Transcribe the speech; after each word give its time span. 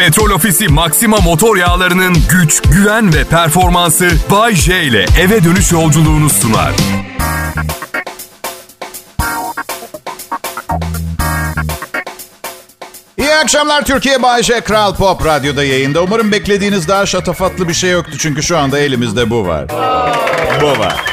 Petrol 0.00 0.30
Ofisi 0.30 0.68
Maxima 0.68 1.16
motor 1.16 1.56
yağlarının 1.56 2.16
güç, 2.30 2.62
güven 2.62 3.14
ve 3.14 3.24
performansı 3.24 4.10
Bay 4.30 4.54
J 4.54 4.82
ile 4.82 5.06
eve 5.20 5.44
dönüş 5.44 5.72
yolculuğunu 5.72 6.30
sunar. 6.30 6.72
İyi 13.18 13.34
akşamlar 13.34 13.84
Türkiye 13.84 14.22
Bayşe 14.22 14.60
Kral 14.60 14.94
Pop 14.94 15.24
Radyo'da 15.24 15.64
yayında. 15.64 16.02
Umarım 16.02 16.32
beklediğiniz 16.32 16.88
daha 16.88 17.06
şatafatlı 17.06 17.68
bir 17.68 17.74
şey 17.74 17.90
yoktu 17.90 18.12
çünkü 18.18 18.42
şu 18.42 18.58
anda 18.58 18.78
elimizde 18.78 19.30
bu 19.30 19.46
var. 19.46 19.68
Bu 20.62 20.78
var. 20.78 21.04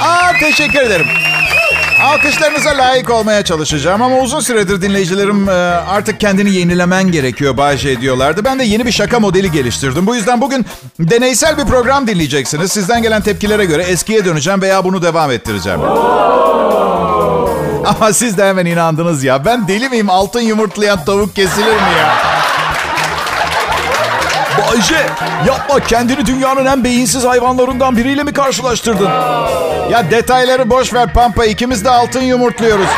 Aa 0.00 0.32
teşekkür 0.40 0.80
ederim. 0.80 1.06
Alkışlarınıza 2.02 2.70
layık 2.78 3.10
olmaya 3.10 3.44
çalışacağım 3.44 4.02
ama 4.02 4.18
uzun 4.18 4.40
süredir 4.40 4.82
dinleyicilerim 4.82 5.48
e, 5.48 5.52
artık 5.52 6.20
kendini 6.20 6.54
yenilemen 6.54 7.10
gerekiyor 7.10 7.56
Bayşe 7.56 8.00
diyorlardı. 8.00 8.44
Ben 8.44 8.58
de 8.58 8.64
yeni 8.64 8.86
bir 8.86 8.92
şaka 8.92 9.20
modeli 9.20 9.52
geliştirdim. 9.52 10.06
Bu 10.06 10.14
yüzden 10.14 10.40
bugün 10.40 10.66
deneysel 11.00 11.58
bir 11.58 11.64
program 11.64 12.06
dinleyeceksiniz. 12.06 12.72
Sizden 12.72 13.02
gelen 13.02 13.22
tepkilere 13.22 13.64
göre 13.64 13.82
eskiye 13.82 14.24
döneceğim 14.24 14.62
veya 14.62 14.84
bunu 14.84 15.02
devam 15.02 15.30
ettireceğim. 15.30 15.80
Ama 17.84 18.12
siz 18.12 18.38
de 18.38 18.44
hemen 18.48 18.66
inandınız 18.66 19.24
ya. 19.24 19.44
Ben 19.44 19.68
deli 19.68 19.88
miyim? 19.88 20.10
Altın 20.10 20.40
yumurtlayan 20.40 21.04
tavuk 21.04 21.36
kesilir 21.36 21.66
mi 21.66 21.92
ya? 21.98 22.14
Bayce 24.58 25.06
yapma 25.46 25.80
kendini 25.80 26.26
dünyanın 26.26 26.66
en 26.66 26.84
beyinsiz 26.84 27.24
hayvanlarından 27.24 27.96
biriyle 27.96 28.22
mi 28.22 28.32
karşılaştırdın? 28.32 29.10
Ya 29.90 30.10
detayları 30.10 30.70
boş 30.70 30.94
ver 30.94 31.12
Pampa 31.12 31.44
ikimiz 31.44 31.84
de 31.84 31.90
altın 31.90 32.20
yumurtluyoruz. 32.20 32.88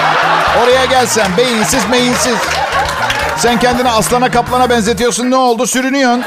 Oraya 0.64 0.84
gelsen 0.84 1.26
beyinsiz 1.36 1.88
meyinsiz. 1.90 2.36
Sen 3.36 3.58
kendini 3.58 3.90
aslana 3.90 4.30
kaplana 4.30 4.70
benzetiyorsun 4.70 5.30
ne 5.30 5.36
oldu 5.36 5.66
sürünüyorsun. 5.66 6.24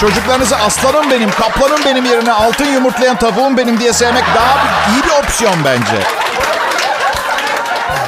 Çocuklarınızı 0.00 0.56
aslanım 0.56 1.10
benim, 1.10 1.30
kaplanım 1.30 1.80
benim 1.86 2.04
yerine 2.04 2.32
altın 2.32 2.64
yumurtlayan 2.64 3.16
tavuğum 3.16 3.56
benim 3.56 3.80
diye 3.80 3.92
sevmek 3.92 4.24
daha 4.34 4.58
iyi 4.94 5.04
bir 5.04 5.24
opsiyon 5.24 5.54
bence. 5.64 6.19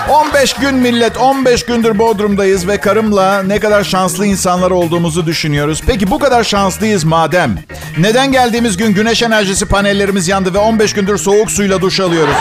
15 0.08 0.54
gün 0.54 0.74
millet, 0.74 1.16
15 1.16 1.64
gündür 1.64 1.98
Bodrum'dayız 1.98 2.68
ve 2.68 2.80
karımla 2.80 3.42
ne 3.42 3.60
kadar 3.60 3.84
şanslı 3.84 4.26
insanlar 4.26 4.70
olduğumuzu 4.70 5.26
düşünüyoruz. 5.26 5.82
Peki 5.86 6.10
bu 6.10 6.18
kadar 6.18 6.44
şanslıyız 6.44 7.04
madem. 7.04 7.58
Neden 7.98 8.32
geldiğimiz 8.32 8.76
gün 8.76 8.94
güneş 8.94 9.22
enerjisi 9.22 9.66
panellerimiz 9.66 10.28
yandı 10.28 10.54
ve 10.54 10.58
15 10.58 10.92
gündür 10.92 11.18
soğuk 11.18 11.50
suyla 11.50 11.80
duş 11.80 12.00
alıyoruz? 12.00 12.34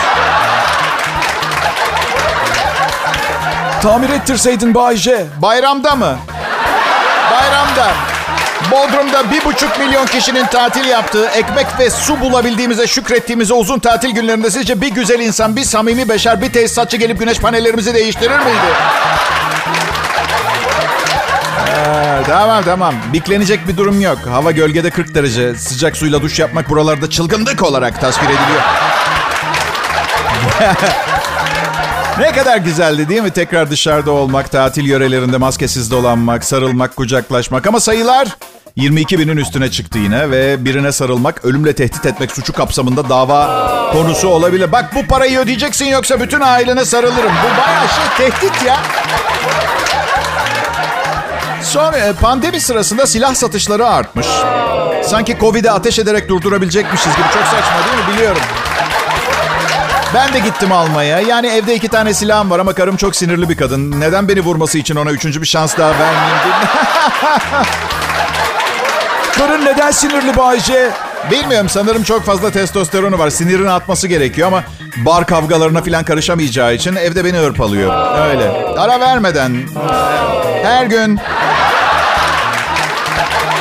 Tamir 3.82 4.10
ettirseydin 4.10 4.76
Bayce. 4.76 5.26
Bayramda 5.42 5.96
mı? 5.96 6.18
Bayramda. 7.32 8.11
Bodrum'da 8.72 9.32
bir 9.32 9.46
buçuk 9.46 9.80
milyon 9.80 10.06
kişinin 10.06 10.46
tatil 10.46 10.86
yaptığı, 10.86 11.26
ekmek 11.26 11.80
ve 11.80 11.90
su 11.90 12.22
bulabildiğimize 12.22 12.88
şükrettiğimize 12.88 13.54
uzun 13.54 13.80
tatil 13.80 14.10
günlerinde 14.10 14.52
sizce 14.52 14.82
bir 14.82 14.88
güzel 14.88 15.20
insan, 15.20 15.56
bir 15.56 15.64
samimi 15.64 16.10
beşer, 16.10 16.42
bir 16.42 16.54
tesisatçı 16.54 16.98
gelip 16.98 17.20
güneş 17.20 17.40
panellerimizi 17.40 17.94
değiştirir 17.94 18.40
miydi? 18.40 18.58
Ee, 21.68 22.24
tamam 22.28 22.64
tamam. 22.64 22.96
Biklenecek 23.14 23.68
bir 23.68 23.78
durum 23.78 24.02
yok. 24.02 24.18
Hava 24.30 24.52
gölgede 24.52 24.90
40 24.90 25.16
derece. 25.16 25.56
Sıcak 25.56 25.98
suyla 25.98 26.22
duş 26.22 26.40
yapmak 26.40 26.70
buralarda 26.70 27.10
çılgınlık 27.10 27.64
olarak 27.64 28.02
tasvir 28.02 28.26
ediliyor. 28.26 28.62
Ne 32.20 32.32
kadar 32.32 32.58
güzeldi 32.58 33.10
değil 33.10 33.22
mi? 33.22 33.32
Tekrar 33.32 33.72
dışarıda 33.72 34.12
olmak, 34.12 34.52
tatil 34.52 34.86
yörelerinde 34.86 35.38
maskesiz 35.38 35.92
dolanmak, 35.92 36.44
sarılmak, 36.44 36.96
kucaklaşmak. 36.96 37.68
Ama 37.68 37.80
sayılar 37.80 38.28
22 38.76 39.20
binin 39.20 39.38
üstüne 39.38 39.72
çıktı 39.72 40.00
yine 40.00 40.32
ve 40.32 40.66
birine 40.66 40.92
sarılmak, 40.92 41.46
ölümle 41.46 41.74
tehdit 41.74 42.06
etmek 42.06 42.32
suçu 42.32 42.54
kapsamında 42.54 43.10
dava 43.10 43.68
konusu 43.94 44.28
olabilir. 44.28 44.72
Bak 44.72 44.96
bu 44.96 45.08
parayı 45.08 45.40
ödeyeceksin 45.40 45.86
yoksa 45.86 46.20
bütün 46.20 46.42
ailene 46.42 46.86
sarılırım. 46.86 47.32
Bu 47.32 47.62
bayağı 47.62 47.88
şey 47.88 48.28
tehdit 48.30 48.66
ya. 48.66 48.78
Sonra 51.64 51.98
e, 51.98 52.14
pandemi 52.14 52.60
sırasında 52.60 53.08
silah 53.08 53.36
satışları 53.36 53.88
artmış. 53.88 54.28
Sanki 55.06 55.38
Covid'e 55.40 55.72
ateş 55.72 56.00
ederek 56.00 56.30
durdurabilecekmişiz 56.30 57.16
gibi. 57.16 57.28
Çok 57.34 57.44
saçma 57.44 57.78
değil 57.86 58.08
mi? 58.08 58.14
Biliyorum. 58.14 58.42
Ben 60.14 60.34
de 60.34 60.40
gittim 60.40 60.72
almaya. 60.72 61.20
Yani 61.20 61.48
evde 61.48 61.76
iki 61.76 61.88
tane 61.88 62.14
silahım 62.14 62.50
var 62.50 62.60
ama 62.60 62.74
karım 62.74 62.98
çok 62.98 63.16
sinirli 63.16 63.50
bir 63.50 63.58
kadın. 63.58 64.00
Neden 64.00 64.28
beni 64.28 64.42
vurması 64.42 64.78
için 64.78 64.96
ona 64.96 65.12
üçüncü 65.12 65.42
bir 65.42 65.48
şans 65.48 65.78
daha 65.78 65.90
vermeyeyim. 65.90 66.40
Karın 69.42 69.66
neden 69.66 69.92
sinirli 69.92 70.38
Bayce? 70.38 70.92
Bilmiyorum 71.32 71.70
sanırım 71.70 72.04
çok 72.04 72.24
fazla 72.26 72.52
testosteronu 72.52 73.20
var. 73.20 73.30
Sinirini 73.30 73.72
atması 73.72 74.08
gerekiyor 74.08 74.48
ama 74.48 74.64
bar 74.98 75.26
kavgalarına 75.26 75.82
falan 75.82 76.04
karışamayacağı 76.04 76.74
için 76.74 76.96
evde 76.96 77.26
beni 77.26 77.38
hırpalıyor. 77.38 78.18
Öyle. 78.30 78.52
Ara 78.78 79.00
vermeden. 79.00 79.64
Her 80.64 80.86
gün. 80.86 81.20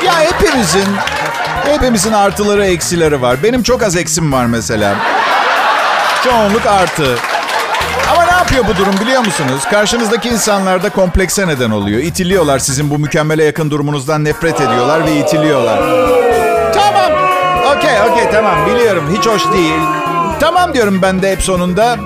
Ya 0.06 0.20
hepimizin, 0.20 0.88
hepimizin 1.64 2.12
artıları 2.12 2.66
eksileri 2.66 3.22
var. 3.22 3.42
Benim 3.42 3.62
çok 3.62 3.82
az 3.82 3.96
eksim 3.96 4.32
var 4.32 4.46
mesela. 4.46 4.94
Çoğunluk 6.24 6.66
artı. 6.66 7.16
Yapıyor 8.50 8.76
bu 8.76 8.80
durum 8.80 9.00
biliyor 9.00 9.24
musunuz? 9.24 9.62
Karşınızdaki 9.70 10.28
insanlar 10.28 10.82
da 10.82 10.90
komplekse 10.90 11.48
neden 11.48 11.70
oluyor. 11.70 12.00
İtiliyorlar 12.02 12.58
sizin 12.58 12.90
bu 12.90 12.98
mükemmele 12.98 13.44
yakın 13.44 13.70
durumunuzdan 13.70 14.24
nefret 14.24 14.60
ediyorlar 14.60 15.06
ve 15.06 15.16
itiliyorlar. 15.16 15.78
Tamam. 16.74 17.12
Okey 17.76 18.00
okey 18.10 18.30
tamam 18.32 18.66
biliyorum 18.66 19.16
hiç 19.18 19.26
hoş 19.26 19.52
değil. 19.52 19.80
Tamam 20.40 20.74
diyorum 20.74 21.02
ben 21.02 21.22
de 21.22 21.32
hep 21.32 21.42
sonunda. 21.42 21.96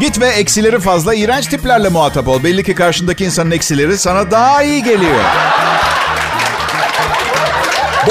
Git 0.00 0.20
ve 0.20 0.26
eksileri 0.26 0.80
fazla 0.80 1.14
iğrenç 1.14 1.46
tiplerle 1.46 1.88
muhatap 1.88 2.28
ol. 2.28 2.44
Belli 2.44 2.64
ki 2.64 2.74
karşındaki 2.74 3.24
insanın 3.24 3.50
eksileri 3.50 3.98
sana 3.98 4.30
daha 4.30 4.62
iyi 4.62 4.82
geliyor. 4.82 5.20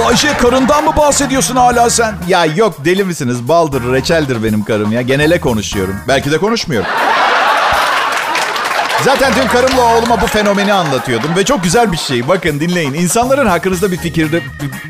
Bayşe 0.06 0.38
karından 0.38 0.84
mı 0.84 0.96
bahsediyorsun 0.98 1.56
hala 1.56 1.90
sen? 1.90 2.16
Ya 2.28 2.46
yok 2.46 2.86
deli 2.86 3.04
misiniz? 3.04 3.48
Baldır, 3.48 3.94
reçeldir 3.94 4.44
benim 4.44 4.64
karım 4.64 4.92
ya. 4.92 5.02
Genele 5.02 5.40
konuşuyorum. 5.40 5.96
Belki 6.08 6.32
de 6.32 6.38
konuşmuyorum. 6.38 6.90
Zaten 9.06 9.34
dün 9.36 9.48
karımla 9.48 9.96
oğluma 9.96 10.22
bu 10.22 10.28
fenomeni 10.28 10.74
anlatıyordum 10.74 11.36
ve 11.36 11.46
çok 11.46 11.64
güzel 11.64 11.92
bir 11.92 11.98
şey. 11.98 12.28
Bakın 12.28 12.60
dinleyin. 12.60 12.94
İnsanların 12.94 13.46
hakkınızda 13.46 13.92
bir 13.92 13.98
fikirde, 13.98 14.42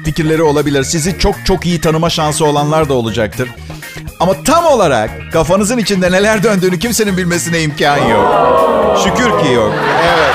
fikirleri 0.06 0.44
olabilir. 0.44 0.84
Sizi 0.84 1.20
çok 1.20 1.36
çok 1.46 1.66
iyi 1.66 1.82
tanıma 1.82 2.10
şansı 2.10 2.46
olanlar 2.46 2.90
da 2.90 2.94
olacaktır. 2.94 3.50
Ama 4.20 4.44
tam 4.44 4.66
olarak 4.66 5.10
kafanızın 5.34 5.78
içinde 5.78 6.12
neler 6.12 6.44
döndüğünü 6.44 6.80
kimsenin 6.80 7.18
bilmesine 7.18 7.62
imkan 7.62 7.98
yok. 7.98 8.28
Şükür 9.04 9.44
ki 9.44 9.54
yok. 9.54 9.74
Evet. 10.16 10.34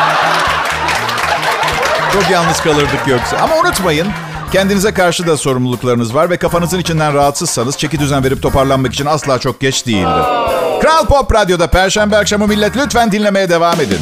Çok 2.12 2.30
yalnız 2.30 2.60
kalırdık 2.60 3.08
yoksa. 3.08 3.36
Ama 3.36 3.56
unutmayın 3.56 4.06
Kendinize 4.52 4.94
karşı 4.94 5.26
da 5.26 5.36
sorumluluklarınız 5.36 6.14
var 6.14 6.30
ve 6.30 6.36
kafanızın 6.36 6.78
içinden 6.78 7.14
rahatsızsanız 7.14 7.78
çeki 7.78 7.98
düzen 7.98 8.24
verip 8.24 8.42
toparlanmak 8.42 8.92
için 8.94 9.06
asla 9.06 9.38
çok 9.38 9.60
geç 9.60 9.86
değildir. 9.86 10.65
Kral 10.80 11.06
Pop 11.06 11.34
Radyo'da 11.34 11.66
Perşembe 11.66 12.16
akşamı 12.16 12.46
millet 12.46 12.76
lütfen 12.76 13.12
dinlemeye 13.12 13.48
devam 13.48 13.80
edin. 13.80 14.00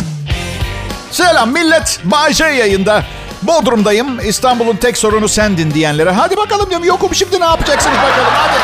Selam 1.10 1.50
millet, 1.50 2.00
Bayce 2.04 2.44
yayında. 2.44 3.02
Bodrum'dayım. 3.42 4.20
İstanbul'un 4.28 4.76
tek 4.76 4.98
sorunu 4.98 5.28
sendin 5.28 5.70
diyenlere. 5.74 6.10
Hadi 6.10 6.36
bakalım 6.36 6.70
diyorum 6.70 6.86
yokum 6.86 7.14
şimdi 7.14 7.40
ne 7.40 7.44
yapacaksınız 7.44 7.96
bakalım 7.96 8.32
hadi. 8.36 8.58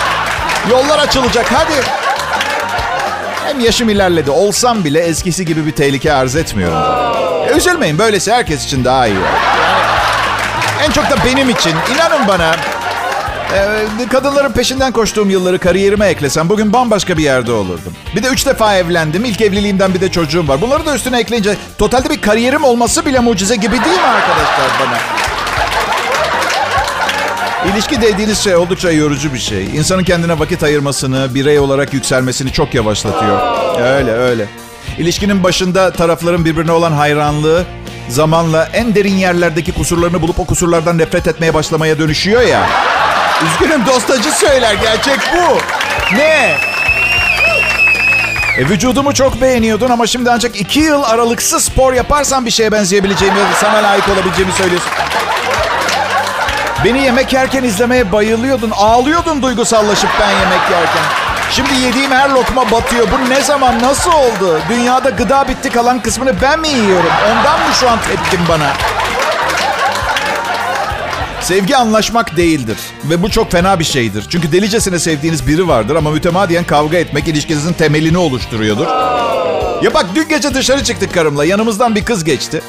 Yollar 0.71 0.99
açılacak 0.99 1.53
hadi. 1.53 1.73
Hem 3.45 3.61
yaşım 3.61 3.89
ilerledi. 3.89 4.31
Olsam 4.31 4.85
bile 4.85 5.01
eskisi 5.01 5.45
gibi 5.45 5.67
bir 5.67 5.73
tehlike 5.73 6.13
arz 6.13 6.37
etmiyorum. 6.37 6.79
E, 7.49 7.57
üzülmeyin 7.57 7.99
böylesi 7.99 8.33
herkes 8.33 8.65
için 8.65 8.85
daha 8.85 9.07
iyi. 9.07 9.17
En 10.87 10.91
çok 10.91 11.11
da 11.11 11.17
benim 11.27 11.51
için. 11.51 11.75
İnanın 11.95 12.29
bana. 12.29 12.57
Ee, 13.55 14.09
kadınların 14.09 14.53
peşinden 14.53 14.93
koştuğum 14.93 15.31
yılları 15.31 15.59
kariyerime 15.59 16.07
eklesem 16.07 16.49
bugün 16.49 16.73
bambaşka 16.73 17.17
bir 17.19 17.23
yerde 17.23 17.53
olurdum. 17.53 17.93
Bir 18.17 18.23
de 18.23 18.29
üç 18.29 18.47
defa 18.47 18.77
evlendim. 18.77 19.25
İlk 19.25 19.41
evliliğimden 19.41 19.95
bir 19.95 20.01
de 20.01 20.11
çocuğum 20.11 20.49
var. 20.49 20.61
Bunları 20.61 20.87
da 20.87 20.95
üstüne 20.95 21.21
ekleyince 21.21 21.57
totalde 21.79 22.11
bir 22.11 22.21
kariyerim 22.21 22.65
olması 22.65 23.07
bile 23.07 23.21
mucize 23.21 23.57
gibi 23.57 23.85
değil 23.85 24.01
mi 24.01 24.07
arkadaşlar 24.07 24.71
bana? 24.81 24.99
İlişki 27.73 28.03
dediğiniz 28.03 28.39
şey 28.39 28.57
oldukça 28.57 28.91
yorucu 28.91 29.35
bir 29.35 29.39
şey. 29.39 29.65
İnsanın 29.65 30.05
kendine 30.05 30.39
vakit 30.39 30.63
ayırmasını, 30.63 31.35
birey 31.35 31.59
olarak 31.59 31.95
yükselmesini 31.95 32.53
çok 32.53 32.75
yavaşlatıyor. 32.75 33.41
Öyle 33.81 34.13
öyle. 34.13 34.47
İlişkinin 34.99 35.45
başında 35.45 35.91
tarafların 35.91 36.45
birbirine 36.45 36.73
olan 36.73 36.93
hayranlığı 36.93 37.65
zamanla 38.09 38.69
en 38.73 38.95
derin 38.95 39.15
yerlerdeki 39.15 39.73
kusurlarını 39.73 40.23
bulup 40.23 40.41
o 40.41 40.45
kusurlardan 40.45 40.99
nefret 40.99 41.27
etmeye 41.27 41.55
başlamaya 41.55 41.99
dönüşüyor 41.99 42.43
ya. 42.43 42.67
Üzgünüm 43.45 43.87
dostacı 43.87 44.33
söyler 44.33 44.75
gerçek 44.75 45.21
bu. 45.35 45.59
Ne? 46.17 46.57
E, 48.59 48.69
vücudumu 48.69 49.15
çok 49.15 49.41
beğeniyordun 49.41 49.91
ama 49.91 50.07
şimdi 50.07 50.31
ancak 50.31 50.61
iki 50.61 50.81
yıl 50.81 51.03
aralıksız 51.03 51.65
spor 51.65 51.93
yaparsan 51.93 52.47
bir 52.47 52.51
şeye 52.51 52.73
benzeyebileceğimi 52.73 53.39
sana 53.61 53.83
layık 53.83 54.09
olabileceğimi 54.09 54.53
söylüyorsun. 54.53 54.91
Beni 56.85 57.03
yemek 57.03 57.33
yerken 57.33 57.65
izlemeye 57.65 58.13
bayılıyordun. 58.13 58.71
Ağlıyordun 58.71 59.43
duygusallaşıp 59.43 60.11
ben 60.21 60.31
yemek 60.31 60.71
yerken. 60.71 61.03
Şimdi 61.51 61.75
yediğim 61.75 62.11
her 62.11 62.31
lokma 62.31 62.71
batıyor. 62.71 63.07
Bu 63.11 63.31
ne 63.31 63.41
zaman, 63.41 63.83
nasıl 63.83 64.13
oldu? 64.13 64.61
Dünyada 64.69 65.11
gıda 65.11 65.49
bitti 65.49 65.71
kalan 65.71 66.03
kısmını 66.03 66.43
ben 66.43 66.61
mi 66.61 66.69
yiyorum? 66.69 67.11
Ondan 67.31 67.61
mı 67.61 67.75
şu 67.81 67.91
an 67.91 67.99
tepkim 68.09 68.41
bana? 68.49 68.67
Sevgi 71.43 71.77
anlaşmak 71.77 72.37
değildir. 72.37 72.77
Ve 73.05 73.23
bu 73.23 73.31
çok 73.31 73.53
fena 73.53 73.79
bir 73.79 73.85
şeydir. 73.85 74.25
Çünkü 74.29 74.53
delicesine 74.53 74.99
sevdiğiniz 74.99 75.47
biri 75.47 75.69
vardır 75.69 75.97
ama 75.97 76.11
mütemadiyen 76.11 76.65
kavga 76.65 76.97
etmek 76.99 77.29
ilişkinizin 77.29 77.73
temelini 77.73 78.19
oluşturuyordur. 78.19 78.87
Ya 79.83 79.95
bak 79.95 80.07
dün 80.15 80.29
gece 80.29 80.55
dışarı 80.55 80.85
çıktık 80.85 81.15
karımla. 81.15 81.45
Yanımızdan 81.45 81.95
bir 81.95 82.05
kız 82.05 82.25
geçti. 82.25 82.63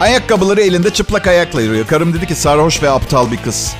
Ayakkabıları 0.00 0.60
elinde 0.60 0.90
çıplak 0.90 1.26
ayakla 1.26 1.60
yürüyor. 1.62 1.86
Karım 1.86 2.14
dedi 2.14 2.26
ki 2.26 2.34
sarhoş 2.34 2.82
ve 2.82 2.90
aptal 2.90 3.30
bir 3.30 3.36
kız. 3.36 3.74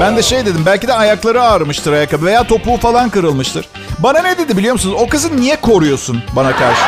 Ben 0.00 0.16
de 0.16 0.22
şey 0.22 0.46
dedim 0.46 0.62
belki 0.66 0.88
de 0.88 0.94
ayakları 0.94 1.42
ağrımıştır 1.42 1.92
ayakkabı 1.92 2.26
veya 2.26 2.46
topuğu 2.46 2.76
falan 2.76 3.10
kırılmıştır. 3.10 3.68
Bana 3.98 4.22
ne 4.22 4.38
dedi 4.38 4.56
biliyor 4.56 4.72
musunuz? 4.72 4.96
O 4.98 5.08
kızı 5.08 5.36
niye 5.40 5.60
koruyorsun 5.60 6.22
bana 6.36 6.56
karşı? 6.56 6.80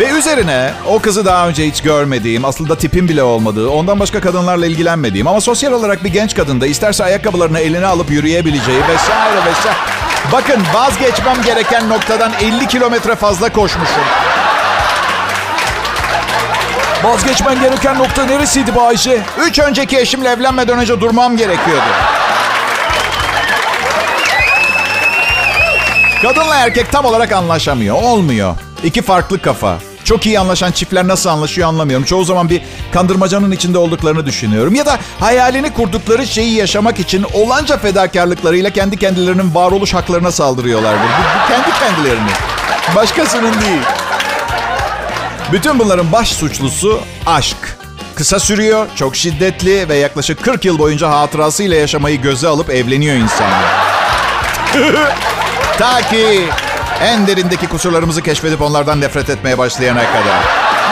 Ve 0.00 0.08
üzerine 0.08 0.72
o 0.86 0.98
kızı 0.98 1.24
daha 1.24 1.48
önce 1.48 1.66
hiç 1.66 1.80
görmediğim, 1.80 2.44
aslında 2.44 2.78
tipim 2.78 3.08
bile 3.08 3.22
olmadığı, 3.22 3.68
ondan 3.68 4.00
başka 4.00 4.20
kadınlarla 4.20 4.66
ilgilenmediğim 4.66 5.26
ama 5.26 5.40
sosyal 5.40 5.72
olarak 5.72 6.04
bir 6.04 6.08
genç 6.08 6.34
kadında 6.34 6.66
isterse 6.66 7.04
ayakkabılarını 7.04 7.58
eline 7.58 7.86
alıp 7.86 8.10
yürüyebileceği 8.10 8.78
vesaire 8.78 9.38
vesaire. 9.38 9.76
Bakın 10.32 10.62
vazgeçmem 10.74 11.42
gereken 11.44 11.88
noktadan 11.88 12.32
50 12.40 12.68
kilometre 12.68 13.14
fazla 13.14 13.52
koşmuşum. 13.52 14.02
Vazgeçmen 17.04 17.60
gereken 17.60 17.98
nokta 17.98 18.24
neresiydi 18.24 18.74
bu? 18.74 18.92
Üç 19.46 19.58
önceki 19.58 19.98
eşimle 19.98 20.28
evlenmeden 20.28 20.78
önce 20.78 21.00
durmam 21.00 21.36
gerekiyordu. 21.36 21.88
Kadınla 26.22 26.54
erkek 26.54 26.92
tam 26.92 27.04
olarak 27.04 27.32
anlaşamıyor. 27.32 27.96
Olmuyor. 28.02 28.54
İki 28.84 29.02
farklı 29.02 29.42
kafa. 29.42 29.87
Çok 30.08 30.26
iyi 30.26 30.40
anlaşan 30.40 30.72
çiftler 30.72 31.08
nasıl 31.08 31.30
anlaşıyor 31.30 31.68
anlamıyorum. 31.68 32.04
Çoğu 32.06 32.24
zaman 32.24 32.50
bir 32.50 32.62
kandırmacanın 32.92 33.50
içinde 33.50 33.78
olduklarını 33.78 34.26
düşünüyorum. 34.26 34.74
Ya 34.74 34.86
da 34.86 34.98
hayalini 35.20 35.72
kurdukları 35.72 36.26
şeyi 36.26 36.54
yaşamak 36.54 37.00
için 37.00 37.26
olanca 37.32 37.76
fedakarlıklarıyla 37.76 38.70
kendi 38.70 38.96
kendilerinin 38.96 39.54
varoluş 39.54 39.94
haklarına 39.94 40.32
saldırıyorlardır. 40.32 41.00
Bu, 41.00 41.44
bu 41.44 41.48
kendi 41.48 41.78
kendilerini. 41.78 42.30
Başkasının 42.96 43.52
değil. 43.52 43.82
Bütün 45.52 45.78
bunların 45.78 46.12
baş 46.12 46.28
suçlusu 46.28 47.00
aşk. 47.26 47.78
Kısa 48.14 48.38
sürüyor, 48.38 48.86
çok 48.96 49.16
şiddetli 49.16 49.88
ve 49.88 49.96
yaklaşık 49.96 50.44
40 50.44 50.64
yıl 50.64 50.78
boyunca 50.78 51.10
hatırasıyla 51.10 51.76
yaşamayı 51.76 52.20
göze 52.20 52.48
alıp 52.48 52.70
evleniyor 52.70 53.16
insanlar. 53.16 53.64
Ta 55.78 56.00
ki 56.10 56.48
en 57.02 57.26
derindeki 57.26 57.66
kusurlarımızı 57.68 58.22
keşfedip 58.22 58.62
onlardan 58.62 59.00
nefret 59.00 59.30
etmeye 59.30 59.58
başlayana 59.58 59.98
kadar. 60.00 60.42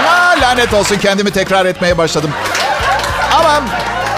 Ha, 0.06 0.34
lanet 0.40 0.74
olsun 0.74 0.96
kendimi 0.96 1.30
tekrar 1.30 1.66
etmeye 1.66 1.98
başladım. 1.98 2.30
Ama 3.38 3.62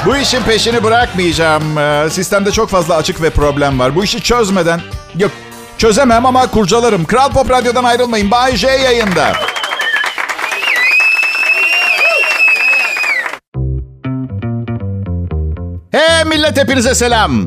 bu 0.07 0.17
işin 0.17 0.43
peşini 0.43 0.85
bırakmayacağım. 0.85 1.79
Ee, 1.79 2.11
sistemde 2.11 2.51
çok 2.53 2.69
fazla 2.69 2.97
açık 2.97 3.23
ve 3.23 3.31
problem 3.31 3.79
var. 3.79 3.95
Bu 3.95 4.05
işi 4.05 4.23
çözmeden... 4.23 4.81
Yok 5.19 5.31
çözemem 5.79 6.27
ama 6.27 6.47
kurcalarım. 6.47 7.05
Kral 7.05 7.33
Pop 7.33 7.51
Radyo'dan 7.51 7.85
ayrılmayın. 7.85 8.31
Bay 8.31 8.57
J 8.57 8.69
yayında. 8.69 9.33
Hey 15.93 16.25
millet 16.25 16.57
hepinize 16.59 16.95
selam. 16.95 17.43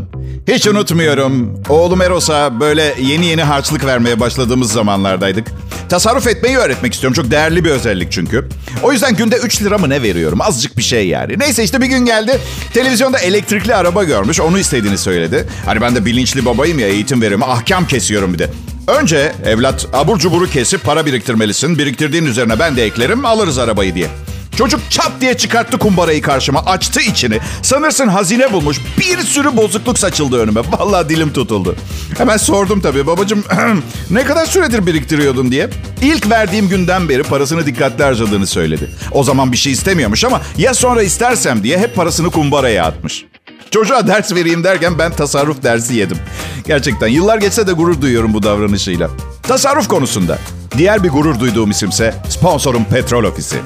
Hiç 0.47 0.67
unutmuyorum. 0.67 1.63
Oğlum 1.69 2.01
Eros'a 2.01 2.59
böyle 2.59 2.93
yeni 3.01 3.25
yeni 3.25 3.43
harçlık 3.43 3.85
vermeye 3.85 4.19
başladığımız 4.19 4.71
zamanlardaydık. 4.71 5.47
Tasarruf 5.89 6.27
etmeyi 6.27 6.57
öğretmek 6.57 6.93
istiyorum. 6.93 7.15
Çok 7.15 7.31
değerli 7.31 7.65
bir 7.65 7.69
özellik 7.69 8.11
çünkü. 8.11 8.49
O 8.83 8.91
yüzden 8.91 9.15
günde 9.15 9.35
3 9.37 9.61
lira 9.61 9.77
mı 9.77 9.89
ne 9.89 10.01
veriyorum? 10.03 10.41
Azıcık 10.41 10.77
bir 10.77 10.83
şey 10.83 11.07
yani. 11.07 11.39
Neyse 11.39 11.63
işte 11.63 11.81
bir 11.81 11.85
gün 11.85 12.05
geldi. 12.05 12.39
Televizyonda 12.73 13.19
elektrikli 13.19 13.75
araba 13.75 14.03
görmüş. 14.03 14.39
Onu 14.39 14.59
istediğini 14.59 14.97
söyledi. 14.97 15.47
Hani 15.65 15.81
ben 15.81 15.95
de 15.95 16.05
bilinçli 16.05 16.45
babayım 16.45 16.79
ya 16.79 16.87
eğitim 16.87 17.21
veriyorum. 17.21 17.49
Ahkam 17.49 17.87
kesiyorum 17.87 18.33
bir 18.33 18.39
de. 18.39 18.49
Önce 18.87 19.31
evlat 19.45 19.87
abur 19.93 20.17
cuburu 20.19 20.49
kesip 20.49 20.83
para 20.83 21.05
biriktirmelisin. 21.05 21.77
Biriktirdiğin 21.77 22.25
üzerine 22.25 22.59
ben 22.59 22.75
de 22.75 22.83
eklerim 22.85 23.25
alırız 23.25 23.57
arabayı 23.57 23.95
diye. 23.95 24.07
Çocuk 24.61 24.91
çat 24.91 25.11
diye 25.21 25.37
çıkarttı 25.37 25.77
kumbarayı 25.77 26.21
karşıma. 26.21 26.59
Açtı 26.65 27.01
içini. 27.01 27.39
Sanırsın 27.61 28.07
hazine 28.07 28.53
bulmuş. 28.53 28.77
Bir 28.99 29.17
sürü 29.17 29.57
bozukluk 29.57 29.99
saçıldı 29.99 30.39
önüme. 30.39 30.61
Vallahi 30.71 31.09
dilim 31.09 31.33
tutuldu. 31.33 31.75
Hemen 32.17 32.37
sordum 32.37 32.81
tabii. 32.81 33.07
Babacığım 33.07 33.43
ne 34.09 34.23
kadar 34.23 34.45
süredir 34.45 34.85
biriktiriyordun 34.85 35.51
diye. 35.51 35.69
İlk 36.01 36.29
verdiğim 36.29 36.69
günden 36.69 37.09
beri 37.09 37.23
parasını 37.23 37.65
dikkatli 37.65 38.03
harcadığını 38.03 38.47
söyledi. 38.47 38.89
O 39.11 39.23
zaman 39.23 39.51
bir 39.51 39.57
şey 39.57 39.73
istemiyormuş 39.73 40.23
ama 40.25 40.41
ya 40.57 40.73
sonra 40.73 41.03
istersem 41.03 41.63
diye 41.63 41.77
hep 41.77 41.95
parasını 41.95 42.29
kumbaraya 42.29 42.85
atmış. 42.85 43.25
Çocuğa 43.71 44.07
ders 44.07 44.33
vereyim 44.35 44.63
derken 44.63 44.99
ben 44.99 45.11
tasarruf 45.11 45.63
dersi 45.63 45.95
yedim. 45.95 46.17
Gerçekten 46.67 47.07
yıllar 47.07 47.37
geçse 47.37 47.67
de 47.67 47.71
gurur 47.71 48.01
duyuyorum 48.01 48.33
bu 48.33 48.43
davranışıyla. 48.43 49.09
Tasarruf 49.43 49.87
konusunda. 49.87 50.37
Diğer 50.77 51.03
bir 51.03 51.09
gurur 51.09 51.39
duyduğum 51.39 51.71
isimse 51.71 52.15
sponsorum 52.29 52.85
Petrol 52.85 53.23
Ofisi. 53.23 53.57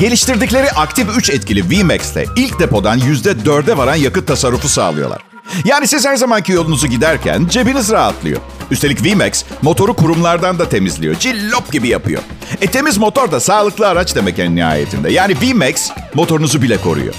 Geliştirdikleri 0.00 0.70
aktif 0.70 1.06
3 1.16 1.30
etkili 1.30 1.70
VMAX'te 1.70 2.24
ilk 2.36 2.60
depodan 2.60 2.98
%4'e 2.98 3.76
varan 3.76 3.94
yakıt 3.94 4.26
tasarrufu 4.26 4.68
sağlıyorlar. 4.68 5.22
Yani 5.64 5.88
siz 5.88 6.06
her 6.06 6.16
zamanki 6.16 6.52
yolunuzu 6.52 6.86
giderken 6.86 7.46
cebiniz 7.50 7.90
rahatlıyor. 7.90 8.40
Üstelik 8.70 9.04
VMAX 9.04 9.44
motoru 9.62 9.94
kurumlardan 9.94 10.58
da 10.58 10.68
temizliyor. 10.68 11.14
Cillop 11.14 11.72
gibi 11.72 11.88
yapıyor. 11.88 12.22
E 12.60 12.66
temiz 12.66 12.98
motor 12.98 13.32
da 13.32 13.40
sağlıklı 13.40 13.88
araç 13.88 14.16
demek 14.16 14.38
en 14.38 14.56
nihayetinde. 14.56 15.12
Yani 15.12 15.36
VMAX 15.42 15.90
motorunuzu 16.14 16.62
bile 16.62 16.76
koruyor. 16.76 17.14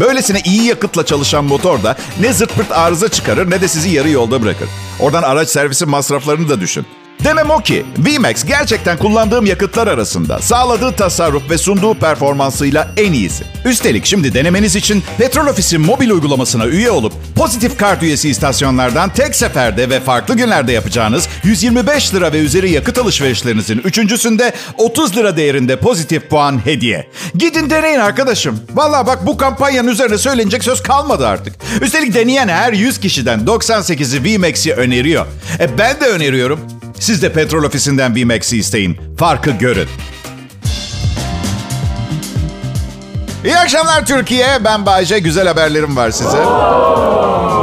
Böylesine 0.00 0.40
iyi 0.44 0.64
yakıtla 0.64 1.06
çalışan 1.06 1.44
motor 1.44 1.82
da 1.82 1.96
ne 2.20 2.32
zırt 2.32 2.54
pırt 2.54 2.72
arıza 2.72 3.08
çıkarır 3.08 3.50
ne 3.50 3.60
de 3.60 3.68
sizi 3.68 3.90
yarı 3.90 4.10
yolda 4.10 4.42
bırakır. 4.42 4.68
Oradan 5.00 5.22
araç 5.22 5.48
servisi 5.48 5.86
masraflarını 5.86 6.48
da 6.48 6.60
düşün. 6.60 6.86
Demem 7.24 7.50
o 7.50 7.58
ki 7.60 7.84
VMAX 7.98 8.44
gerçekten 8.44 8.98
kullandığım 8.98 9.46
yakıtlar 9.46 9.86
arasında 9.86 10.38
sağladığı 10.38 10.92
tasarruf 10.92 11.50
ve 11.50 11.58
sunduğu 11.58 11.94
performansıyla 11.94 12.88
en 12.96 13.12
iyisi. 13.12 13.44
Üstelik 13.64 14.06
şimdi 14.06 14.34
denemeniz 14.34 14.76
için 14.76 15.02
Petrol 15.18 15.46
Ofisi 15.46 15.78
mobil 15.78 16.10
uygulamasına 16.10 16.66
üye 16.66 16.90
olup 16.90 17.12
pozitif 17.36 17.78
kart 17.78 18.02
üyesi 18.02 18.28
istasyonlardan 18.28 19.10
tek 19.10 19.34
seferde 19.34 19.90
ve 19.90 20.00
farklı 20.00 20.36
günlerde 20.36 20.72
yapacağınız 20.72 21.28
125 21.44 22.14
lira 22.14 22.32
ve 22.32 22.38
üzeri 22.38 22.70
yakıt 22.70 22.98
alışverişlerinizin 22.98 23.78
üçüncüsünde 23.84 24.52
30 24.78 25.16
lira 25.16 25.36
değerinde 25.36 25.76
pozitif 25.76 26.30
puan 26.30 26.66
hediye. 26.66 27.08
Gidin 27.34 27.70
deneyin 27.70 27.98
arkadaşım. 28.00 28.60
Valla 28.74 29.06
bak 29.06 29.26
bu 29.26 29.36
kampanyanın 29.36 29.88
üzerine 29.88 30.18
söylenecek 30.18 30.64
söz 30.64 30.82
kalmadı 30.82 31.26
artık. 31.26 31.54
Üstelik 31.80 32.14
deneyen 32.14 32.48
her 32.48 32.72
100 32.72 33.00
kişiden 33.00 33.40
98'i 33.40 34.38
VMAX'i 34.38 34.72
öneriyor. 34.74 35.26
E 35.60 35.78
ben 35.78 36.00
de 36.00 36.04
öneriyorum. 36.06 36.60
Siz 37.00 37.22
de 37.22 37.32
petrol 37.32 37.64
ofisinden 37.64 38.16
VMAX'i 38.16 38.58
isteyin. 38.58 38.96
Farkı 39.18 39.50
görün. 39.50 39.88
İyi 43.44 43.56
akşamlar 43.56 44.06
Türkiye. 44.06 44.64
Ben 44.64 44.86
Bayce. 44.86 45.18
Güzel 45.18 45.46
haberlerim 45.46 45.96
var 45.96 46.10
size. 46.10 46.38